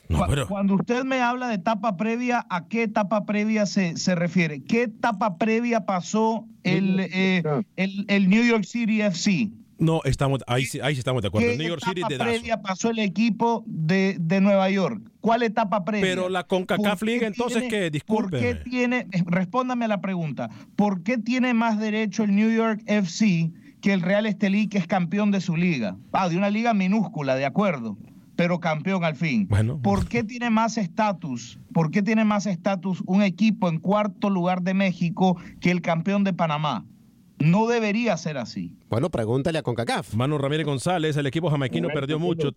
[0.47, 4.63] Cuando usted me habla de etapa previa, ¿a qué etapa previa se, se refiere?
[4.63, 7.41] ¿Qué etapa previa pasó el, eh,
[7.75, 9.49] el, New York City FC?
[9.79, 11.49] No, estamos, ahí, ahí sí estamos de acuerdo.
[11.49, 15.01] ¿Qué New York etapa previa pasó el equipo de, de, Nueva York?
[15.21, 16.07] ¿Cuál etapa previa?
[16.07, 17.89] Pero la CONCACAF League, entonces, ¿qué?
[17.89, 18.53] Discúlpeme.
[18.53, 22.83] ¿Por qué tiene, respóndame a la pregunta, ¿por qué tiene más derecho el New York
[22.85, 23.51] FC
[23.85, 25.95] que el Real Estelí, que es campeón de su liga.
[26.11, 27.99] Ah, de una liga minúscula, de acuerdo,
[28.35, 29.47] pero campeón al fin.
[29.47, 29.79] Bueno.
[29.79, 31.59] ¿Por qué tiene más estatus?
[31.71, 36.23] ¿Por qué tiene más estatus un equipo en cuarto lugar de México que el campeón
[36.23, 36.83] de Panamá?
[37.37, 38.73] No debería ser así.
[38.89, 40.15] Bueno, pregúntale a CONCACAF.
[40.15, 42.53] Manu Ramírez González, el equipo jamaiquino perdió mucho.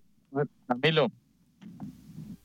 [0.66, 1.12] Camilo,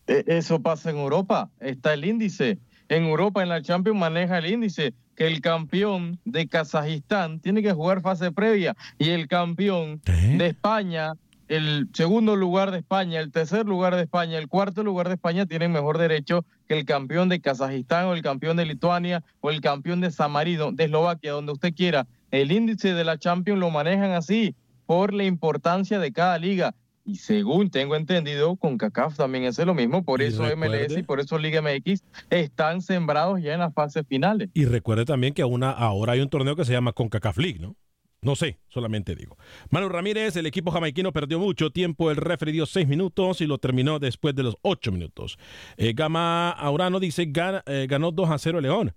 [0.08, 1.50] e, eso pasa en Europa.
[1.62, 2.60] Está el índice.
[2.90, 7.74] En Europa, en la Champions, maneja el índice que el campeón de Kazajistán tiene que
[7.74, 11.14] jugar fase previa y el campeón de España,
[11.48, 15.46] el segundo lugar de España, el tercer lugar de España, el cuarto lugar de España
[15.46, 19.62] tienen mejor derecho que el campeón de Kazajistán o el campeón de Lituania o el
[19.62, 22.08] campeón de San Marino, de Eslovaquia, donde usted quiera.
[22.32, 26.74] El índice de la Champions lo manejan así por la importancia de cada liga.
[27.06, 31.20] Y según tengo entendido, con CACAF también es lo mismo, por eso MLS y por
[31.20, 34.50] eso Liga MX están sembrados ya en las fases finales.
[34.54, 37.76] Y recuerde también que ahora hay un torneo que se llama CONCACAF League, ¿no?
[38.24, 39.38] No sé, solamente digo.
[39.70, 43.58] Manu Ramírez, el equipo jamaiquino perdió mucho tiempo, el refri dio seis minutos y lo
[43.58, 45.38] terminó después de los ocho minutos.
[45.76, 47.30] Eh, Gama Aurano dice,
[47.66, 48.96] eh, ganó 2 a 0 León,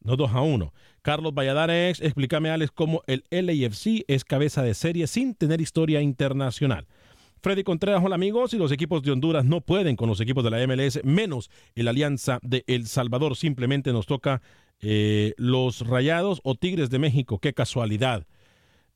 [0.00, 0.74] no 2 a 1.
[1.00, 6.86] Carlos Valladares, explícame Alex cómo el LAFC es cabeza de serie sin tener historia internacional.
[7.46, 10.50] Freddy Contreras, hola amigos, y los equipos de Honduras no pueden con los equipos de
[10.50, 13.36] la MLS, menos la Alianza de El Salvador.
[13.36, 14.42] Simplemente nos toca
[14.80, 17.38] eh, los Rayados o Tigres de México.
[17.38, 18.26] Qué casualidad.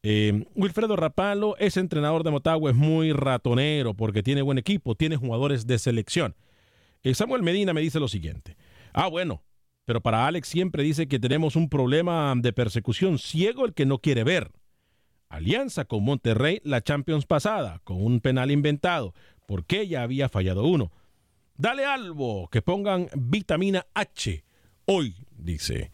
[0.03, 5.15] Eh, Wilfredo Rapalo es entrenador de Motagua, es muy ratonero porque tiene buen equipo, tiene
[5.15, 6.35] jugadores de selección.
[7.05, 8.57] Eh, Samuel Medina me dice lo siguiente.
[8.93, 9.45] Ah, bueno,
[9.85, 14.01] pero para Alex siempre dice que tenemos un problema de persecución ciego el que no
[14.01, 14.51] quiere ver
[15.31, 19.15] alianza con Monterrey la Champions pasada, con un penal inventado,
[19.47, 20.93] porque ya había fallado uno.
[21.57, 24.45] Dale algo, que pongan vitamina H.
[24.85, 25.91] Hoy, dice.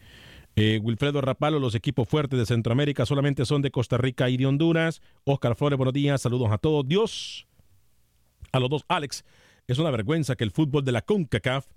[0.55, 4.47] Eh, Wilfredo Rapalo, los equipos fuertes de Centroamérica solamente son de Costa Rica y de
[4.47, 5.01] Honduras.
[5.23, 6.87] Oscar Flores, buenos días, saludos a todos.
[6.87, 7.47] Dios,
[8.51, 9.23] a los dos, Alex,
[9.67, 11.67] es una vergüenza que el fútbol de la CONCACAF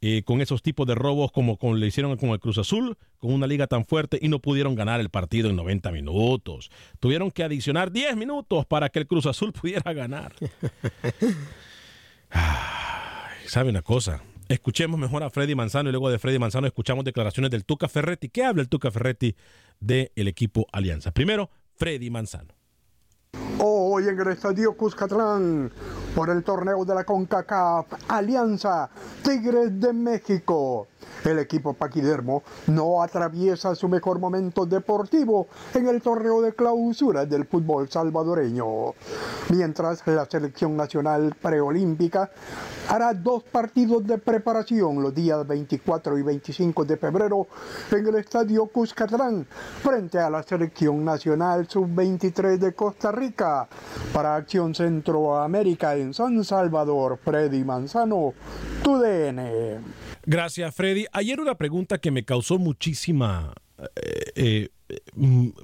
[0.00, 3.46] eh, con esos tipos de robos como, le hicieron con el Cruz Azul, con una
[3.46, 6.70] liga tan fuerte y no pudieron ganar el partido en 90 minutos.
[7.00, 10.34] Tuvieron que adicionar 10 minutos para que el Cruz Azul pudiera ganar.
[13.46, 14.22] ¿Sabe una cosa?
[14.48, 18.28] Escuchemos mejor a Freddy Manzano y luego de Freddy Manzano escuchamos declaraciones del Tuca Ferretti.
[18.28, 19.34] ¿Qué habla el Tuca Ferretti
[19.80, 21.10] del equipo Alianza?
[21.10, 22.55] Primero, Freddy Manzano.
[23.96, 25.72] Hoy en el Estadio Cuscatlán,
[26.14, 28.90] por el torneo de la CONCACAF, Alianza
[29.22, 30.88] Tigres de México.
[31.24, 37.46] El equipo paquidermo no atraviesa su mejor momento deportivo en el torneo de clausura del
[37.46, 38.94] fútbol salvadoreño.
[39.48, 42.30] Mientras la selección nacional preolímpica
[42.88, 47.48] hará dos partidos de preparación los días 24 y 25 de febrero
[47.90, 49.46] en el estadio Cuscatlán
[49.82, 53.66] frente a la selección nacional sub-23 de Costa Rica.
[54.12, 58.34] Para Acción Centroamérica en San Salvador, Freddy Manzano,
[58.82, 59.82] TUDN.
[60.24, 61.06] Gracias, Freddy.
[61.12, 63.54] Ayer una pregunta que me causó muchísima,
[64.34, 65.00] eh, eh,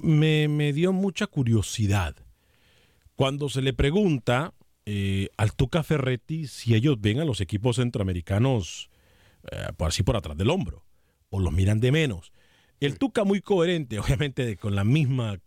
[0.01, 2.15] me, me, dio mucha curiosidad.
[3.15, 4.53] Cuando se le pregunta
[4.85, 8.89] eh, al Tuca Ferretti si ellos ven a los equipos centroamericanos
[9.75, 10.85] por así por atrás del hombro
[11.29, 12.31] o los miran de menos.
[12.83, 15.37] El Tuca muy coherente, obviamente con la misma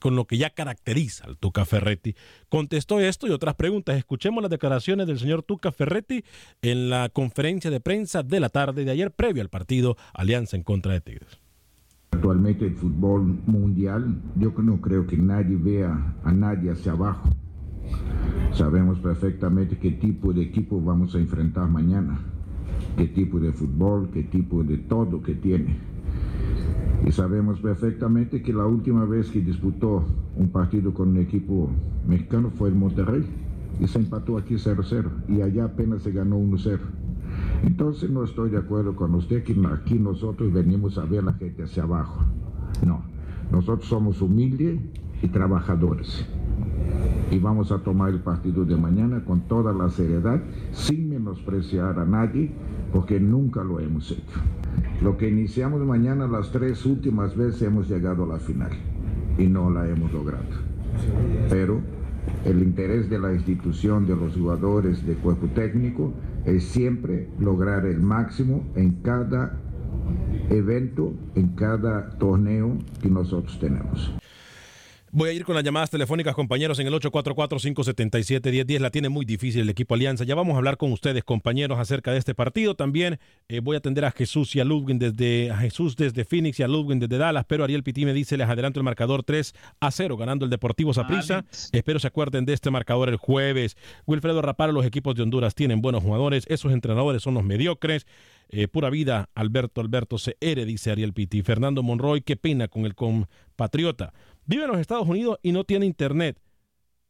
[0.00, 2.14] con lo que ya caracteriza al Tuca Ferretti,
[2.48, 3.98] contestó esto y otras preguntas.
[3.98, 6.24] Escuchemos las declaraciones del señor Tuca Ferretti
[6.62, 10.62] en la conferencia de prensa de la tarde de ayer previo al partido Alianza en
[10.62, 11.38] contra de Tigres.
[12.12, 17.28] Actualmente el fútbol mundial, yo no creo que nadie vea a nadie hacia abajo.
[18.54, 22.18] Sabemos perfectamente qué tipo de equipo vamos a enfrentar mañana,
[22.96, 25.97] qué tipo de fútbol, qué tipo de todo que tiene.
[27.06, 30.04] Y sabemos perfectamente que la última vez que disputó
[30.36, 31.70] un partido con un equipo
[32.06, 33.24] mexicano fue el Monterrey.
[33.80, 36.78] Y se empató aquí 0-0 y allá apenas se ganó 1-0.
[37.64, 41.32] Entonces no estoy de acuerdo con usted que aquí nosotros venimos a ver a la
[41.34, 42.24] gente hacia abajo.
[42.84, 43.02] No,
[43.52, 44.80] nosotros somos humildes
[45.22, 46.26] y trabajadores.
[47.30, 52.04] Y vamos a tomar el partido de mañana con toda la seriedad, sin menospreciar a
[52.04, 52.50] nadie,
[52.92, 54.40] porque nunca lo hemos hecho.
[55.02, 58.72] Lo que iniciamos mañana, las tres últimas veces hemos llegado a la final
[59.38, 60.44] y no la hemos logrado.
[61.48, 61.80] Pero
[62.44, 66.12] el interés de la institución, de los jugadores, de cuerpo técnico,
[66.44, 69.56] es siempre lograr el máximo en cada
[70.50, 74.12] evento, en cada torneo que nosotros tenemos.
[75.10, 78.78] Voy a ir con las llamadas telefónicas, compañeros, en el 844-577-1010.
[78.78, 80.24] La tiene muy difícil el equipo Alianza.
[80.24, 82.74] Ya vamos a hablar con ustedes, compañeros, acerca de este partido.
[82.74, 86.60] También eh, voy a atender a Jesús y a Ludwig desde a Jesús desde Phoenix
[86.60, 87.46] y a Ludwig desde Dallas.
[87.48, 90.92] Pero Ariel Pití me dice, les adelanto el marcador 3 a 0, ganando el Deportivo
[90.92, 91.46] Saprissa.
[91.72, 93.78] Espero se acuerden de este marcador el jueves.
[94.06, 96.44] Wilfredo Raparo, los equipos de Honduras tienen buenos jugadores.
[96.48, 98.06] Esos entrenadores son los mediocres.
[98.50, 101.42] Eh, pura vida, Alberto Alberto CR, dice Ariel Piti.
[101.42, 104.12] Fernando Monroy, qué pena con el compatriota
[104.48, 106.40] vive en los Estados Unidos y no tiene internet.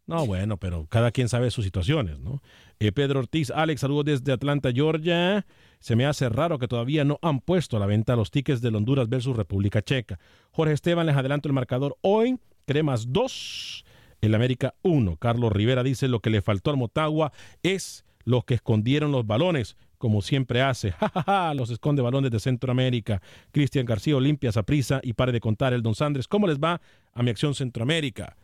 [0.07, 2.43] No, bueno, pero cada quien sabe sus situaciones, ¿no?
[2.81, 5.45] Eh, Pedro Ortiz, Alex, saludos desde Atlanta, Georgia.
[5.81, 8.77] Se me hace raro que todavía no han puesto a la venta los tickets del
[8.77, 10.19] Honduras versus República Checa.
[10.51, 12.39] Jorge Esteban, les adelanto el marcador hoy.
[12.67, 13.85] Cremas 2,
[14.23, 15.17] el América 1.
[15.17, 17.33] Carlos Rivera dice lo que le faltó al Motagua
[17.63, 20.95] es los que escondieron los balones como siempre hace.
[21.27, 23.21] Ja, los esconde balones de Centroamérica.
[23.51, 26.29] Cristian García limpia esa prisa y pare de contar el Don Sandres.
[26.29, 26.81] ¿Cómo les va
[27.13, 28.37] a mi acción Centroamérica?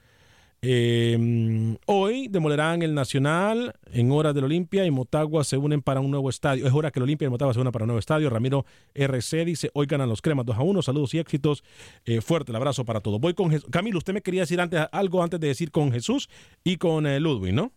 [0.66, 6.10] Eh, hoy demolerán el Nacional en horas del Olimpia y Motagua se unen para un
[6.10, 6.66] nuevo estadio.
[6.66, 8.30] Es hora que el Olimpia y Motagua se unan para un nuevo estadio.
[8.30, 10.80] Ramiro RC dice, hoy ganan los cremas 2 a 1.
[10.80, 11.62] Saludos y éxitos.
[12.06, 13.20] Eh, fuerte el abrazo para todos.
[13.20, 13.68] Voy con Jesús.
[13.70, 16.30] Camilo, usted me quería decir antes, algo antes de decir con Jesús
[16.62, 17.72] y con eh, Ludwig, ¿no?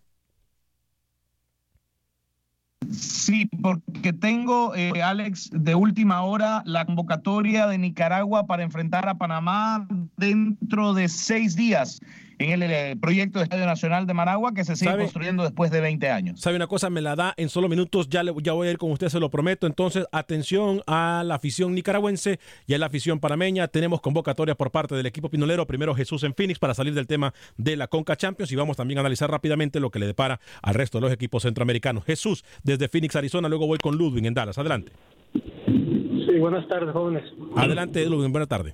[2.92, 9.16] Sí, porque tengo, eh, Alex, de última hora la convocatoria de Nicaragua para enfrentar a
[9.16, 12.00] Panamá dentro de seis días
[12.40, 15.82] en el, eh, proyecto de Estadio Nacional de Managua que se sigue construyendo después de
[15.82, 16.40] 20 años.
[16.40, 16.90] ¿Sabe una cosa?
[16.90, 19.20] Me la da en solo minutos, ya, le, ya voy a ir con usted, se
[19.20, 19.68] lo prometo.
[19.68, 23.68] Entonces, atención a la afición nicaragüense y a la afición panameña.
[23.68, 25.66] Tenemos convocatoria por parte del equipo pinolero.
[25.66, 29.00] Primero Jesús en Phoenix para salir del tema de la Conca Champions y vamos también
[29.00, 32.06] a analizar rápidamente lo que le depara al resto de los equipos centroamericanos.
[32.06, 33.50] Jesús desde Phoenix, Arizona.
[33.50, 34.58] Luego voy con Ludwig en Dallas.
[34.58, 34.92] Adelante.
[35.34, 37.24] Sí, buenas tardes, jóvenes.
[37.56, 38.32] Adelante, Ludwig.
[38.32, 38.74] Buenas tardes.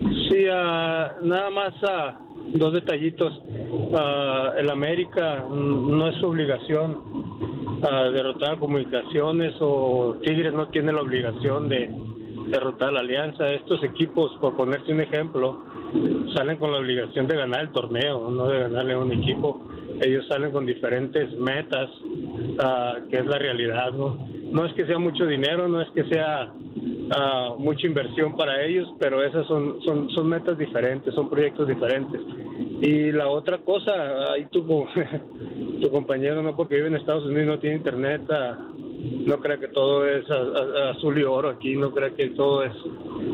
[0.00, 3.40] Sí, uh, nada más uh, dos detallitos.
[3.48, 6.98] Uh, el América no es su obligación
[8.12, 11.90] derrotar a comunicaciones o Tigres no tiene la obligación de,
[12.46, 13.50] derrotar a la Alianza.
[13.52, 15.64] Estos equipos, por ponerte un ejemplo,
[16.34, 19.60] salen con la obligación de ganar el torneo, no de ganarle a un equipo.
[20.00, 21.90] Ellos salen con diferentes metas,
[22.60, 23.92] ah, que es la realidad.
[23.92, 24.18] ¿no?
[24.52, 26.52] no es que sea mucho dinero, no es que sea
[27.12, 32.20] ah, mucha inversión para ellos, pero esas son, son, son metas diferentes, son proyectos diferentes.
[32.82, 34.64] Y la otra cosa, ahí tu,
[35.80, 38.58] tu compañero, no porque vive en Estados Unidos y no tiene internet, ah,
[39.26, 42.72] no crea que todo es azul y oro aquí, no crea que todo es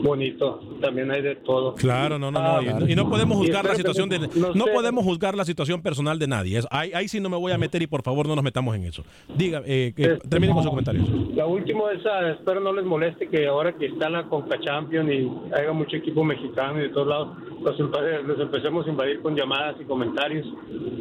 [0.02, 1.74] bonito, también hay de todo.
[1.74, 2.62] Claro, no, no, no.
[2.62, 6.18] y, no- y no podemos juzgar la situación de, no podemos juzgar la situación personal
[6.18, 6.58] de nadie.
[6.58, 8.74] Es- ahí, ahí sí no me voy a meter y por favor no nos metamos
[8.76, 9.04] en eso.
[9.36, 11.02] Diga, eh, que- termine con su comentario.
[11.34, 15.10] La última es, ah, espero no les moleste que ahora que está la Conca Champions
[15.10, 17.28] y haya mucho equipo mexicano y de todos lados,
[17.62, 20.46] los, los empecemos a invadir con llamadas y comentarios.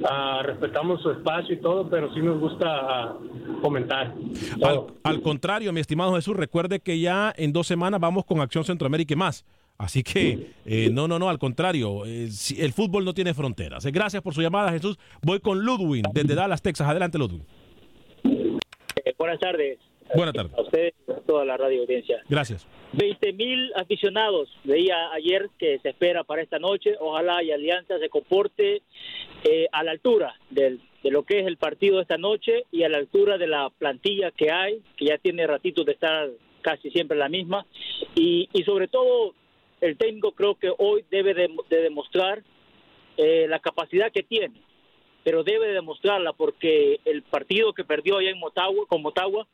[0.09, 3.13] Ah, respetamos su espacio y todo, pero sí nos gusta ah,
[3.61, 4.13] comentar.
[4.63, 8.63] Al, al contrario, mi estimado Jesús, recuerde que ya en dos semanas vamos con Acción
[8.63, 9.45] Centroamérica y más.
[9.77, 13.86] Así que, eh, no, no, no, al contrario, eh, si- el fútbol no tiene fronteras.
[13.86, 14.97] Eh, Gracias por su llamada, Jesús.
[15.21, 16.88] Voy con Ludwig, desde Dallas, Texas.
[16.88, 17.41] Adelante, Ludwig.
[18.23, 19.79] Eh, buenas tardes.
[20.15, 20.53] Buenas tardes.
[20.57, 22.21] A ustedes y a toda la radio audiencia.
[22.29, 22.65] Gracias.
[22.93, 26.91] 20 mil aficionados veía ayer que se espera para esta noche.
[26.99, 28.81] Ojalá y Alianza se comporte
[29.43, 32.83] eh, a la altura del- de lo que es el partido de esta noche y
[32.83, 36.29] a la altura de la plantilla que hay, que ya tiene ratitos de estar
[36.66, 37.66] casi siempre la misma.
[38.16, 39.36] Y, y sobre todo,
[39.82, 42.41] el técnico creo que hoy debe de, de demostrar
[43.18, 44.66] eh, la capacidad que tiene
[45.26, 49.47] pero debe demostrarla porque el partido que perdió allá en Motagua, con Motagua,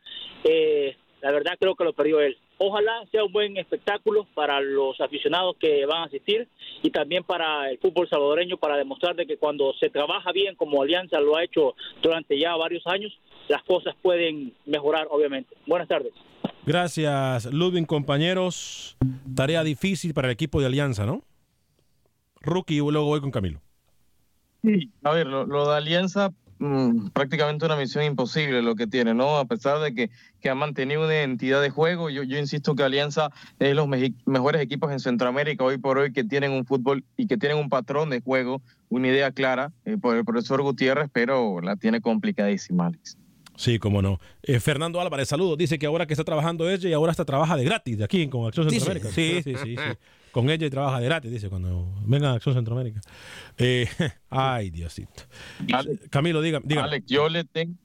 [0.43, 2.37] eh, la verdad creo que lo perdió él.
[2.57, 6.49] Ojalá sea un buen espectáculo para los aficionados que van a asistir
[6.83, 10.81] y también para el fútbol salvadoreño para demostrar de que cuando se trabaja bien como
[10.81, 15.55] Alianza lo ha hecho durante ya varios años, las cosas pueden mejorar obviamente.
[15.65, 16.11] Buenas tardes.
[16.65, 18.97] Gracias, Ludwig, compañeros.
[19.35, 21.23] Tarea difícil para el equipo de Alianza, ¿no?
[22.41, 23.61] Rookie, luego voy con Camilo.
[24.63, 29.37] Sí, a ver, lo, de Alianza, mm, prácticamente una misión imposible lo que tiene, ¿no?
[29.37, 33.31] A pesar de que, que ha mantenido una identidad de juego, yo, insisto que Alianza
[33.57, 33.87] es los
[34.25, 37.69] mejores equipos en Centroamérica hoy por hoy que tienen un fútbol y que tienen un
[37.69, 42.87] patrón de juego, una idea clara eh, por el profesor Gutiérrez, pero la tiene complicadísima,
[42.87, 43.17] Alex.
[43.61, 44.19] Sí, cómo no.
[44.41, 45.55] Eh, Fernando Álvarez, saludos.
[45.55, 48.27] Dice que ahora que está trabajando ella y ahora está trabaja de gratis de aquí
[48.27, 48.67] con Acción.
[48.67, 49.09] Centroamérica.
[49.09, 49.97] Sí, sí, sí, sí.
[50.31, 53.01] Con ella y trabaja de gratis, dice, cuando venga a Acción Centroamérica.
[53.59, 53.87] Eh,
[54.31, 55.25] ay, Diosito.
[56.09, 56.85] Camilo, diga, diga.
[56.85, 57.75] Alex, yo le tengo,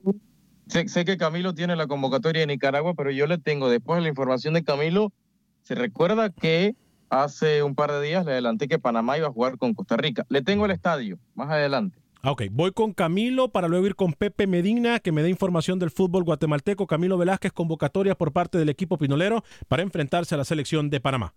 [0.66, 4.04] sé, sé que Camilo tiene la convocatoria de Nicaragua, pero yo le tengo, después de
[4.04, 5.12] la información de Camilo,
[5.60, 6.74] se recuerda que
[7.10, 10.24] hace un par de días le adelanté que Panamá iba a jugar con Costa Rica.
[10.30, 11.98] Le tengo el estadio, más adelante.
[12.26, 15.78] Ah, ok, voy con Camilo para luego ir con Pepe Medina, que me dé información
[15.78, 16.88] del fútbol guatemalteco.
[16.88, 21.34] Camilo Velázquez, convocatoria por parte del equipo pinolero para enfrentarse a la selección de Panamá.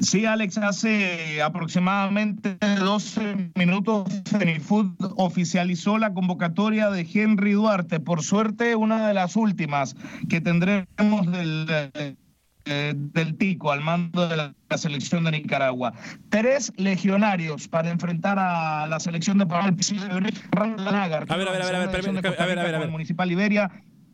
[0.00, 8.00] Sí, Alex, hace aproximadamente 12 minutos Fenifood oficializó la convocatoria de Henry Duarte.
[8.00, 9.96] Por suerte, una de las últimas
[10.30, 12.16] que tendremos del,
[12.64, 15.92] del Tico al mando de la, la selección de Nicaragua.
[16.30, 19.68] Tres legionarios para enfrentar a la selección de Panamá.
[19.68, 22.78] A ver, A ver, a ver, a ver, a ver, a ver, a ver, a
[22.78, 22.90] ver.
[22.90, 23.70] Municipal Iberia.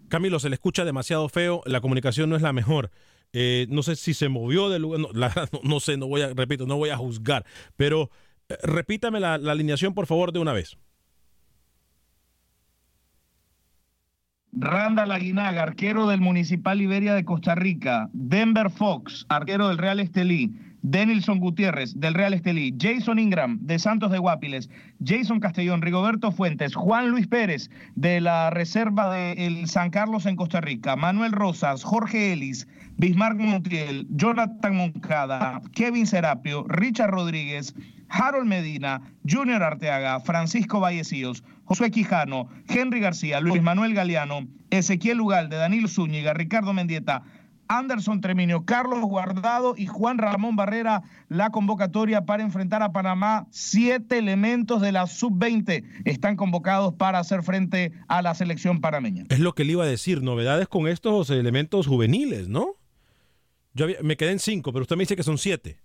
[0.09, 2.91] Camilo, se le escucha demasiado feo, la comunicación no es la mejor.
[3.33, 6.23] Eh, no sé si se movió del lugar, no, la no, no sé, no voy
[6.23, 7.45] a, repito, no voy a juzgar,
[7.77, 8.11] pero
[8.49, 10.77] eh, repítame la, la alineación, por favor, de una vez.
[14.53, 18.09] Randall Aguinaga, arquero del Municipal Iberia de Costa Rica.
[18.13, 20.53] Denver Fox, arquero del Real Estelí.
[20.83, 22.74] Denilson Gutiérrez, del Real Estelí.
[22.78, 24.70] Jason Ingram, de Santos de Guapiles.
[25.05, 26.74] Jason Castellón, Rigoberto Fuentes.
[26.74, 30.97] Juan Luis Pérez, de la Reserva del San Carlos en Costa Rica.
[30.97, 32.66] Manuel Rosas, Jorge Ellis,
[32.97, 37.74] Bismarck Montiel, Jonathan Moncada, Kevin Serapio, Richard Rodríguez,
[38.11, 45.57] Harold Medina, Junior Arteaga, Francisco Vallecillos, Josué Quijano, Henry García, Luis Manuel Galeano, Ezequiel Ugalde,
[45.57, 47.22] Danilo Zúñiga, Ricardo Mendieta,
[47.81, 53.47] Anderson Treminio, Carlos Guardado y Juan Ramón Barrera, la convocatoria para enfrentar a Panamá.
[53.53, 59.25] Siete elementos de la sub-20 están convocados para hacer frente a la selección panameña.
[59.29, 62.75] Es lo que le iba a decir, novedades con estos elementos juveniles, ¿no?
[63.73, 65.79] Yo había- me quedé en cinco, pero usted me dice que son siete.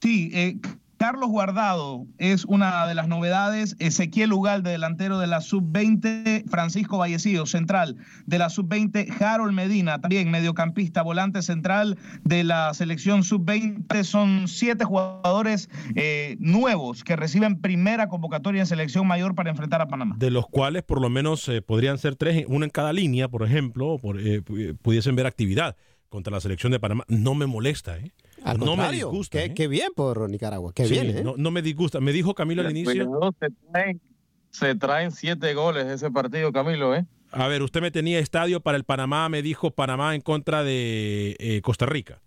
[0.00, 0.56] Sí, eh,
[1.04, 3.76] Carlos Guardado es una de las novedades.
[3.78, 6.48] Ezequiel Ugalde, delantero de la sub-20.
[6.48, 9.20] Francisco Vallecido, central de la sub-20.
[9.20, 14.02] Harold Medina, también mediocampista, volante central de la selección sub-20.
[14.02, 19.88] Son siete jugadores eh, nuevos que reciben primera convocatoria en selección mayor para enfrentar a
[19.88, 20.16] Panamá.
[20.18, 23.42] De los cuales por lo menos eh, podrían ser tres, uno en cada línea, por
[23.42, 24.40] ejemplo, eh,
[24.80, 25.76] pudiesen ver actividad
[26.08, 27.04] contra la selección de Panamá.
[27.08, 28.12] No me molesta, ¿eh?
[28.52, 29.38] No me disgusta.
[29.38, 30.72] Qué, qué, bien por Nicaragua.
[30.74, 31.24] Qué bien, ¿eh?
[31.24, 32.00] no, no, me disgusta.
[32.00, 33.34] Me dijo Camilo al inicio.
[34.50, 37.06] Se traen, siete goles ese partido, Camilo, ¿eh?
[37.32, 41.34] A ver, usted me tenía estadio para el Panamá, me dijo Panamá en contra de
[41.40, 42.22] eh, Costa Rica.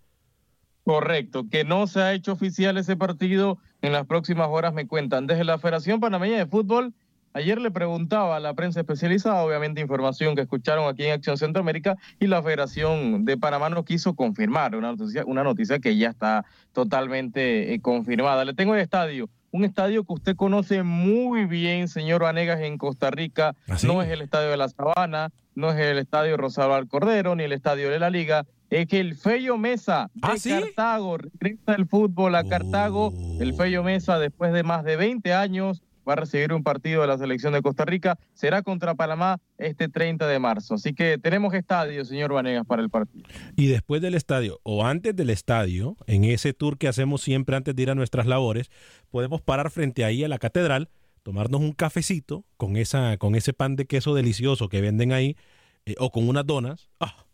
[0.84, 3.58] Correcto, que no se ha hecho oficial ese partido.
[3.80, 5.26] En las próximas horas me cuentan.
[5.26, 6.92] Desde la Federación Panameña de Fútbol
[7.38, 11.96] Ayer le preguntaba a la prensa especializada, obviamente información que escucharon aquí en Acción Centroamérica,
[12.18, 16.44] y la Federación de Panamá no quiso confirmar una noticia, una noticia que ya está
[16.72, 18.44] totalmente eh, confirmada.
[18.44, 23.12] Le tengo el estadio, un estadio que usted conoce muy bien, señor Vanegas, en Costa
[23.12, 23.54] Rica.
[23.68, 27.44] ¿Ah, no es el estadio de la Sabana, no es el estadio Rosalba Cordero, ni
[27.44, 28.46] el estadio de la Liga.
[28.68, 33.12] Es que el Fello Mesa de ¿Ah, Cartago regresa el fútbol a Cartago.
[33.38, 37.06] El Fello Mesa, después de más de 20 años, va a recibir un partido de
[37.06, 38.18] la selección de Costa Rica.
[38.32, 40.74] Será contra Panamá este 30 de marzo.
[40.74, 43.28] Así que tenemos estadio, señor Vanegas, para el partido.
[43.56, 47.76] Y después del estadio o antes del estadio, en ese tour que hacemos siempre antes
[47.76, 48.70] de ir a nuestras labores,
[49.10, 50.88] podemos parar frente ahí a la catedral,
[51.22, 55.36] tomarnos un cafecito con, esa, con ese pan de queso delicioso que venden ahí
[55.84, 56.88] eh, o con unas donas.
[57.00, 57.26] Ah,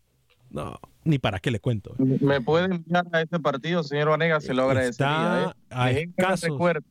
[0.49, 1.95] no, ni para qué le cuento.
[1.97, 4.43] ¿Me puede enviar a ese partido, señor Vanegas?
[4.43, 5.55] Se lo agradecería.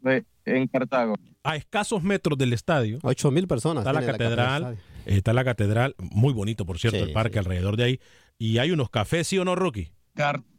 [0.07, 0.25] ¿eh?
[0.47, 2.99] en Cartago a escasos metros del estadio.
[3.03, 3.83] Ocho mil personas.
[3.83, 4.79] Está la catedral.
[5.05, 8.01] está la catedral, muy bonito, por cierto, el parque alrededor de ahí.
[8.39, 9.93] Y hay unos cafés, ¿sí o no, Rocky?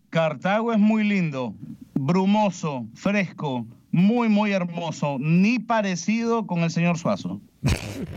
[0.09, 1.55] Cartago es muy lindo,
[1.95, 3.65] brumoso, fresco,
[3.95, 5.15] muy, muy hermoso.
[5.19, 7.39] Ni parecido con el señor Suazo.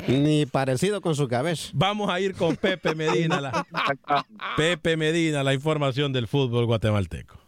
[0.09, 1.71] Ni parecido con su cabeza.
[1.73, 3.65] Vamos a ir con Pepe Medina.
[4.57, 7.48] Pepe Medina, la información del fútbol guatemalteco.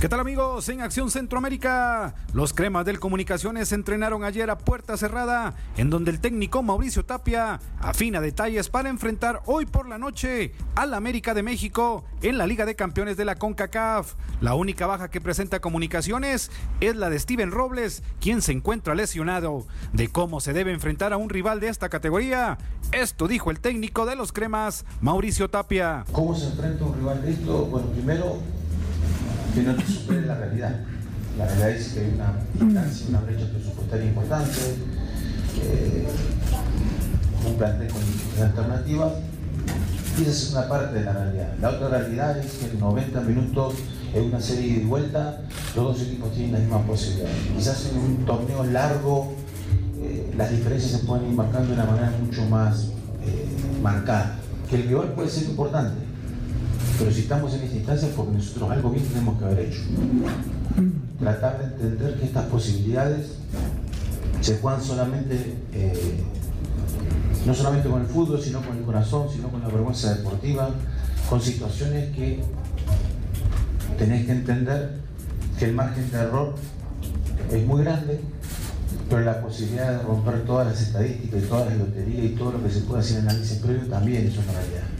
[0.00, 0.68] ¿Qué tal amigos?
[0.68, 6.20] En Acción Centroamérica, los cremas del Comunicaciones entrenaron ayer a puerta cerrada, en donde el
[6.20, 12.04] técnico Mauricio Tapia afina detalles para enfrentar hoy por la noche al América de México
[12.22, 14.14] en la Liga de Campeones de la CONCACAF.
[14.40, 19.66] La única baja que presenta Comunicaciones es la de Steven Robles, quien se encuentra lesionado.
[19.92, 22.56] De cómo se debe enfrentar a un rival de esta categoría,
[22.92, 26.04] esto dijo el técnico de los cremas, Mauricio Tapia.
[26.12, 27.66] ¿Cómo se enfrenta un rival de esto?
[27.66, 28.38] Bueno, primero
[29.54, 30.80] que no te supere la realidad.
[31.36, 32.34] La realidad es que hay una
[33.08, 34.58] una brecha presupuestaria importante,
[37.46, 39.12] un plantel con alternativas,
[40.18, 41.54] y esa es una parte de la realidad.
[41.60, 43.74] La otra realidad es que en 90 minutos
[44.14, 45.42] en una serie de vuelta,
[45.76, 47.30] los dos equipos tienen la misma posibilidad.
[47.56, 49.34] Quizás en un torneo largo
[50.00, 52.88] eh, las diferencias se pueden ir marcando de una manera mucho más
[53.24, 53.46] eh,
[53.82, 54.38] marcada.
[54.70, 56.02] Que el rival puede ser importante,
[56.98, 59.80] pero si estamos en esta instancia porque nosotros algo bien tenemos que haber hecho.
[61.20, 63.36] Tratar de entender que estas posibilidades
[64.40, 66.24] se juegan solamente, eh,
[67.46, 70.70] no solamente con el fútbol, sino con el corazón, sino con la vergüenza deportiva,
[71.28, 72.42] con situaciones que
[73.96, 74.98] tenéis que entender
[75.58, 76.54] que el margen de error
[77.52, 78.20] es muy grande,
[79.08, 82.62] pero la posibilidad de romper todas las estadísticas y todas las loterías y todo lo
[82.62, 84.97] que se puede hacer en análisis previo también es una realidad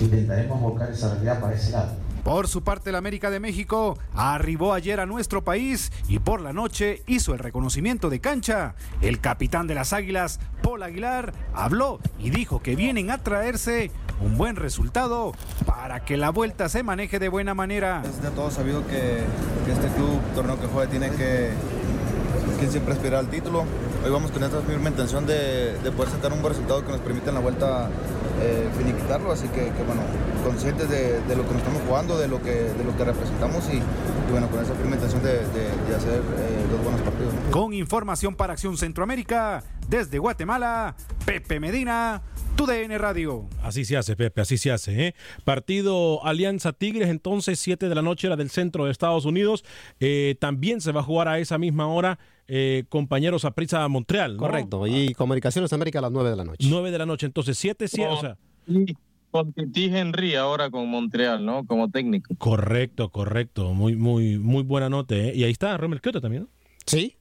[0.00, 1.92] intentaremos volcar esa realidad para ese lado.
[2.24, 6.54] Por su parte, la América de México arribó ayer a nuestro país y por la
[6.54, 8.76] noche hizo el reconocimiento de cancha.
[9.02, 13.90] El capitán de las Águilas, Paul Aguilar, habló y dijo que vienen a traerse
[14.24, 15.32] un buen resultado
[15.66, 18.02] para que la vuelta se maneje de buena manera.
[18.04, 19.18] Es de todo sabido que,
[19.70, 21.50] este club, torneo que juega, tiene que,
[22.58, 23.64] que siempre aspirar al título.
[24.04, 27.00] Hoy vamos con esta firme intención de, de poder sacar un buen resultado que nos
[27.00, 27.90] permita en la vuelta
[28.42, 30.02] eh, finiquitarlo, así que, bueno,
[30.44, 33.80] conscientes de, lo que nos estamos jugando, de lo que, de lo que representamos y,
[34.30, 35.38] bueno, con esa firme intención de,
[35.94, 37.32] hacer eh, dos buenos partidos.
[37.50, 40.94] Con información para Acción Centroamérica, desde Guatemala,
[41.24, 42.22] Pepe Medina.
[42.56, 43.48] Tu DN Radio.
[43.62, 45.08] Así se hace, Pepe, así se hace.
[45.08, 45.14] ¿eh?
[45.44, 49.64] Partido Alianza Tigres, entonces 7 de la noche, la del centro de Estados Unidos.
[49.98, 54.36] Eh, también se va a jugar a esa misma hora eh, compañeros a Prisa Montreal.
[54.36, 56.66] Correcto, y Comunicaciones América a las 9 de la noche.
[56.70, 58.36] 9 de la noche, entonces 7, 7, o sea.
[59.32, 61.66] Con Titi Henry ahora con Montreal, ¿no?
[61.66, 62.36] Como técnico.
[62.38, 63.74] Correcto, correcto.
[63.74, 65.16] Muy, muy, muy buena nota.
[65.16, 65.32] ¿eh?
[65.34, 66.48] Y ahí está Romel Kyoto también, ¿no?
[66.86, 67.16] Sí,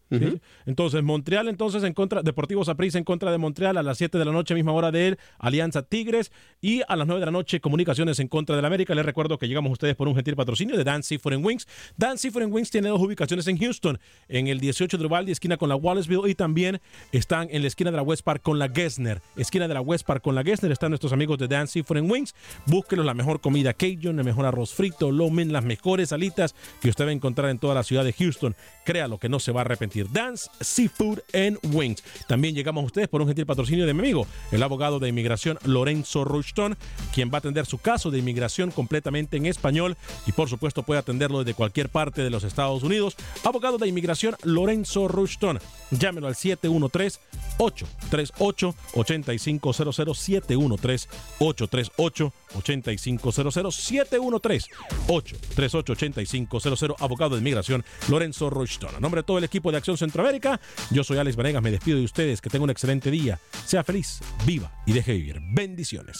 [0.65, 4.25] Entonces, Montreal, entonces, en contra, Deportivo Saprissa en contra de Montreal a las 7 de
[4.25, 7.59] la noche, misma hora de él, Alianza Tigres, y a las 9 de la noche,
[7.59, 8.95] Comunicaciones en contra del América.
[8.95, 11.67] Les recuerdo que llegamos a ustedes por un gentil patrocinio de Dan Seafood Wings.
[11.97, 15.69] Dan Seafood Wings tiene dos ubicaciones en Houston, en el 18 de Uvalde, esquina con
[15.69, 16.79] la Wallaceville, y también
[17.11, 19.21] están en la esquina de la West Park con la Gessner.
[19.35, 22.35] Esquina de la West Park con la Gessner están nuestros amigos de Dan Seafood Wings.
[22.65, 27.05] Búsquenos la mejor comida Cajun, el mejor arroz frito, lomen, las mejores alitas que usted
[27.05, 28.55] va a encontrar en toda la ciudad de Houston.
[28.85, 30.02] Créalo que no se va a arrepentir.
[30.11, 32.03] Dance Seafood and Wings.
[32.27, 35.57] También llegamos a ustedes por un gentil patrocinio de mi amigo, el abogado de inmigración
[35.63, 36.77] Lorenzo Rushton,
[37.13, 40.99] quien va a atender su caso de inmigración completamente en español y por supuesto puede
[40.99, 43.15] atenderlo desde cualquier parte de los Estados Unidos.
[43.43, 45.59] Abogado de inmigración Lorenzo Rushton.
[45.91, 47.19] Llámelo al 713
[47.57, 54.69] 838 8500 713 838 8500 713
[55.07, 58.95] 838 8500 abogado de inmigración Lorenzo Rushton.
[58.95, 60.59] A nombre de todo el equipo de Acción Centroamérica,
[60.91, 64.19] yo soy Alex Vanegas, me despido de ustedes, que tengan un excelente día, sea feliz,
[64.45, 65.39] viva y deje vivir.
[65.53, 66.19] Bendiciones.